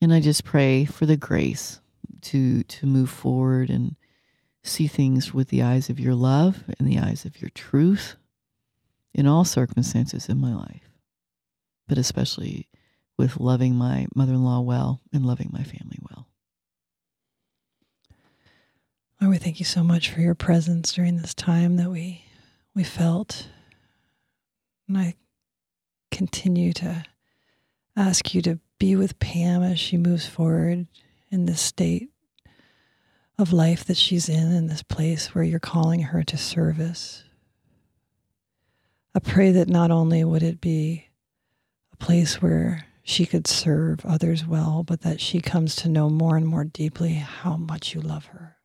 And 0.00 0.12
I 0.12 0.20
just 0.20 0.44
pray 0.44 0.84
for 0.84 1.06
the 1.06 1.16
grace 1.16 1.80
to 2.22 2.62
to 2.64 2.86
move 2.86 3.10
forward 3.10 3.70
and 3.70 3.96
see 4.66 4.86
things 4.86 5.32
with 5.32 5.48
the 5.48 5.62
eyes 5.62 5.88
of 5.90 6.00
your 6.00 6.14
love 6.14 6.64
and 6.78 6.88
the 6.88 6.98
eyes 6.98 7.24
of 7.24 7.40
your 7.40 7.50
truth 7.50 8.16
in 9.14 9.26
all 9.26 9.44
circumstances 9.44 10.28
in 10.28 10.38
my 10.38 10.54
life, 10.54 10.90
but 11.88 11.98
especially 11.98 12.68
with 13.18 13.40
loving 13.40 13.74
my 13.74 14.06
mother 14.14 14.34
in 14.34 14.44
law 14.44 14.60
well 14.60 15.00
and 15.12 15.24
loving 15.24 15.50
my 15.52 15.62
family 15.62 15.98
well. 16.10 16.28
Lord, 19.20 19.32
we 19.32 19.38
thank 19.38 19.58
you 19.58 19.64
so 19.64 19.82
much 19.82 20.10
for 20.10 20.20
your 20.20 20.34
presence 20.34 20.92
during 20.92 21.16
this 21.16 21.32
time 21.32 21.76
that 21.76 21.90
we 21.90 22.24
we 22.74 22.84
felt. 22.84 23.48
And 24.86 24.98
I 24.98 25.14
continue 26.10 26.74
to 26.74 27.04
ask 27.96 28.34
you 28.34 28.42
to 28.42 28.58
be 28.78 28.94
with 28.94 29.18
Pam 29.18 29.62
as 29.62 29.80
she 29.80 29.96
moves 29.96 30.26
forward 30.26 30.86
in 31.30 31.46
this 31.46 31.62
state 31.62 32.10
of 33.38 33.52
life 33.52 33.84
that 33.84 33.96
she's 33.96 34.28
in, 34.28 34.52
in 34.52 34.66
this 34.66 34.82
place 34.82 35.34
where 35.34 35.44
you're 35.44 35.60
calling 35.60 36.00
her 36.00 36.22
to 36.22 36.36
service. 36.36 37.24
I 39.14 39.18
pray 39.18 39.50
that 39.52 39.68
not 39.68 39.90
only 39.90 40.24
would 40.24 40.42
it 40.42 40.60
be 40.60 41.08
a 41.92 41.96
place 41.96 42.40
where 42.40 42.86
she 43.02 43.26
could 43.26 43.46
serve 43.46 44.04
others 44.04 44.46
well, 44.46 44.82
but 44.82 45.02
that 45.02 45.20
she 45.20 45.40
comes 45.40 45.76
to 45.76 45.88
know 45.88 46.10
more 46.10 46.36
and 46.36 46.46
more 46.46 46.64
deeply 46.64 47.14
how 47.14 47.56
much 47.56 47.94
you 47.94 48.00
love 48.00 48.26
her 48.26 48.56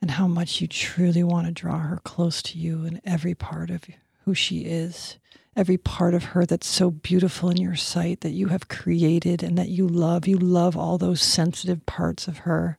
and 0.00 0.12
how 0.12 0.26
much 0.26 0.60
you 0.60 0.68
truly 0.68 1.22
want 1.22 1.46
to 1.46 1.52
draw 1.52 1.78
her 1.78 1.98
close 2.04 2.40
to 2.42 2.58
you 2.58 2.84
in 2.84 3.00
every 3.04 3.34
part 3.34 3.70
of 3.70 3.84
who 4.24 4.34
she 4.34 4.60
is, 4.60 5.18
every 5.56 5.76
part 5.76 6.14
of 6.14 6.24
her 6.24 6.46
that's 6.46 6.66
so 6.66 6.90
beautiful 6.90 7.50
in 7.50 7.56
your 7.56 7.74
sight 7.74 8.20
that 8.20 8.30
you 8.30 8.48
have 8.48 8.68
created 8.68 9.42
and 9.42 9.58
that 9.58 9.68
you 9.68 9.88
love. 9.88 10.28
You 10.28 10.38
love 10.38 10.76
all 10.76 10.98
those 10.98 11.20
sensitive 11.20 11.84
parts 11.86 12.28
of 12.28 12.38
her. 12.38 12.78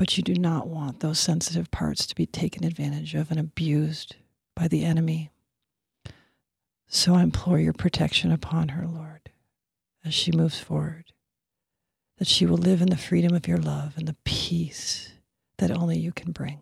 But 0.00 0.16
you 0.16 0.22
do 0.22 0.32
not 0.32 0.66
want 0.66 1.00
those 1.00 1.18
sensitive 1.18 1.70
parts 1.70 2.06
to 2.06 2.14
be 2.14 2.24
taken 2.24 2.64
advantage 2.64 3.14
of 3.14 3.30
and 3.30 3.38
abused 3.38 4.16
by 4.56 4.66
the 4.66 4.82
enemy. 4.82 5.30
So 6.88 7.16
I 7.16 7.22
implore 7.22 7.58
your 7.58 7.74
protection 7.74 8.32
upon 8.32 8.70
her, 8.70 8.86
Lord, 8.86 9.28
as 10.02 10.14
she 10.14 10.32
moves 10.32 10.58
forward, 10.58 11.12
that 12.16 12.28
she 12.28 12.46
will 12.46 12.56
live 12.56 12.80
in 12.80 12.88
the 12.88 12.96
freedom 12.96 13.34
of 13.34 13.46
your 13.46 13.58
love 13.58 13.92
and 13.98 14.08
the 14.08 14.16
peace 14.24 15.12
that 15.58 15.70
only 15.70 15.98
you 15.98 16.12
can 16.12 16.32
bring. 16.32 16.60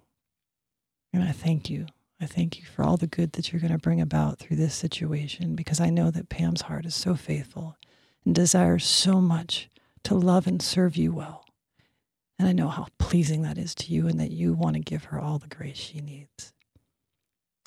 And 1.12 1.22
I 1.22 1.30
thank 1.30 1.70
you. 1.70 1.86
I 2.20 2.26
thank 2.26 2.58
you 2.58 2.64
for 2.64 2.82
all 2.82 2.96
the 2.96 3.06
good 3.06 3.34
that 3.34 3.52
you're 3.52 3.60
going 3.60 3.70
to 3.70 3.78
bring 3.78 4.00
about 4.00 4.40
through 4.40 4.56
this 4.56 4.74
situation 4.74 5.54
because 5.54 5.78
I 5.78 5.90
know 5.90 6.10
that 6.10 6.28
Pam's 6.28 6.62
heart 6.62 6.84
is 6.86 6.96
so 6.96 7.14
faithful 7.14 7.76
and 8.24 8.34
desires 8.34 8.84
so 8.84 9.20
much 9.20 9.70
to 10.02 10.16
love 10.16 10.48
and 10.48 10.60
serve 10.60 10.96
you 10.96 11.12
well. 11.12 11.44
And 12.38 12.48
I 12.48 12.52
know 12.52 12.68
how 12.68 12.86
pleasing 12.98 13.42
that 13.42 13.58
is 13.58 13.74
to 13.76 13.92
you 13.92 14.06
and 14.06 14.20
that 14.20 14.30
you 14.30 14.54
want 14.54 14.74
to 14.74 14.80
give 14.80 15.04
her 15.04 15.20
all 15.20 15.38
the 15.38 15.48
grace 15.48 15.76
she 15.76 16.00
needs. 16.00 16.52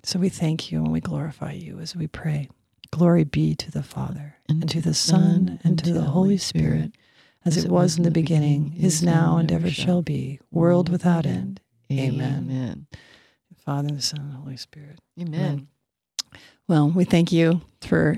So 0.03 0.17
we 0.17 0.29
thank 0.29 0.71
you 0.71 0.79
and 0.79 0.91
we 0.91 1.01
glorify 1.01 1.51
you 1.51 1.79
as 1.79 1.95
we 1.95 2.07
pray. 2.07 2.49
Glory 2.91 3.23
be 3.23 3.55
to 3.55 3.71
the 3.71 3.84
Father, 3.84 4.36
and, 4.49 4.63
and 4.63 4.69
to 4.71 4.81
the 4.81 4.93
Son, 4.93 5.60
and, 5.63 5.79
and 5.79 5.84
to 5.84 5.93
the 5.93 6.01
Holy 6.01 6.38
Spirit, 6.38 6.91
as, 7.45 7.55
as 7.55 7.65
it 7.65 7.71
was 7.71 7.97
in 7.97 8.03
the 8.03 8.12
beginning, 8.12 8.75
is 8.77 9.01
now, 9.01 9.38
and 9.38 9.49
ever 9.51 9.69
shall 9.69 10.01
be, 10.01 10.39
world 10.51 10.89
without 10.89 11.25
end. 11.25 11.62
Amen. 11.89 12.49
Amen. 12.49 12.88
Father, 13.57 13.88
and 13.88 13.97
the 13.97 14.01
Son, 14.01 14.19
and 14.19 14.31
the 14.34 14.38
Holy 14.38 14.57
Spirit. 14.57 14.99
Amen. 15.19 15.39
Amen. 15.39 15.67
Well, 16.67 16.89
we 16.89 17.05
thank 17.05 17.31
you 17.31 17.62
for 17.81 18.17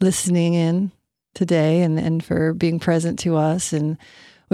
listening 0.00 0.54
in 0.54 0.92
today 1.34 1.82
and, 1.82 1.98
and 1.98 2.22
for 2.22 2.52
being 2.52 2.78
present 2.78 3.18
to 3.20 3.36
us. 3.36 3.72
And 3.72 3.96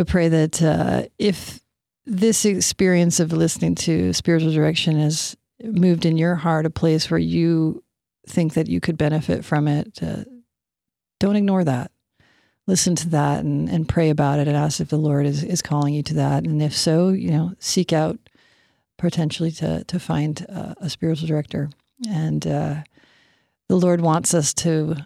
we 0.01 0.05
pray 0.05 0.29
that 0.29 0.63
uh, 0.63 1.03
if 1.19 1.61
this 2.07 2.47
experience 2.47 3.21
of 3.21 3.33
listening 3.33 3.75
to 3.75 4.15
spiritual 4.15 4.51
direction 4.51 4.99
has 4.99 5.37
moved 5.63 6.07
in 6.07 6.17
your 6.17 6.37
heart 6.37 6.65
a 6.65 6.71
place 6.71 7.11
where 7.11 7.19
you 7.19 7.85
think 8.27 8.55
that 8.55 8.67
you 8.67 8.81
could 8.81 8.97
benefit 8.97 9.45
from 9.45 9.69
it, 9.69 10.03
uh, 10.03 10.25
don't 11.19 11.37
ignore 11.37 11.65
that. 11.65 11.91
Listen 12.67 12.95
to 12.97 13.11
that 13.11 13.45
and, 13.45 13.69
and 13.69 13.91
pray 13.91 14.09
about 14.09 14.39
it 14.39 14.49
and 14.49 14.57
ask 14.57 14.81
if 14.81 14.89
the 14.89 14.97
Lord 14.97 15.27
is, 15.27 15.45
is 15.45 15.61
calling 15.61 15.93
you 15.93 16.03
to 16.05 16.15
that. 16.15 16.45
And 16.45 16.63
if 16.63 16.75
so, 16.75 17.11
you 17.11 17.31
know, 17.31 17.53
seek 17.59 17.93
out 17.93 18.19
potentially 18.97 19.51
to, 19.51 19.85
to 19.85 20.01
find 20.01 20.47
uh, 20.49 20.75
a 20.79 20.89
spiritual 20.89 21.29
director. 21.29 21.69
And 22.09 22.47
uh, 22.47 22.77
the 23.69 23.77
Lord 23.77 24.01
wants 24.01 24.33
us 24.33 24.55
to 24.55 24.97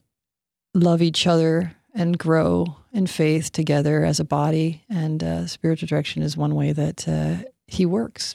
love 0.73 1.03
each 1.03 1.27
other 1.27 1.75
and 1.93 2.17
grow 2.17 2.77
in 2.95 3.07
faith 3.07 3.53
together 3.53 4.05
as 4.05 4.21
a 4.21 4.25
body. 4.25 4.85
And 4.89 5.23
uh, 5.23 5.47
spiritual 5.47 5.89
direction 5.89 6.23
is 6.23 6.37
one 6.37 6.55
way 6.55 6.73
that 6.73 7.07
uh, 7.07 7.49
He 7.67 7.85
works. 7.85 8.35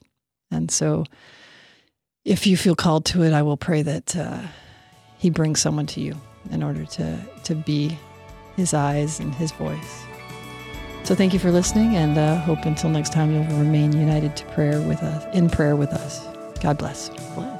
And 0.51 0.69
so, 0.69 1.05
if 2.25 2.45
you 2.45 2.57
feel 2.57 2.75
called 2.75 3.05
to 3.05 3.23
it, 3.23 3.33
I 3.33 3.41
will 3.41 3.57
pray 3.57 3.81
that 3.81 4.15
uh, 4.15 4.41
He 5.17 5.31
brings 5.31 5.59
someone 5.59 5.87
to 5.87 6.01
you 6.01 6.15
in 6.51 6.61
order 6.61 6.85
to, 6.85 7.19
to 7.45 7.55
be 7.55 7.97
His 8.55 8.73
eyes 8.73 9.19
and 9.19 9.33
His 9.33 9.51
voice. 9.53 10.03
So 11.03 11.15
thank 11.15 11.33
you 11.33 11.39
for 11.39 11.51
listening, 11.51 11.95
and 11.95 12.17
uh, 12.17 12.35
hope 12.41 12.65
until 12.65 12.89
next 12.89 13.13
time 13.13 13.33
you'll 13.33 13.57
remain 13.57 13.93
united 13.93 14.35
to 14.37 14.45
prayer 14.47 14.79
with 14.81 15.01
us, 15.01 15.35
in 15.35 15.49
prayer 15.49 15.75
with 15.75 15.89
us. 15.89 16.23
God 16.61 16.77
bless. 16.77 17.09
bless. 17.33 17.58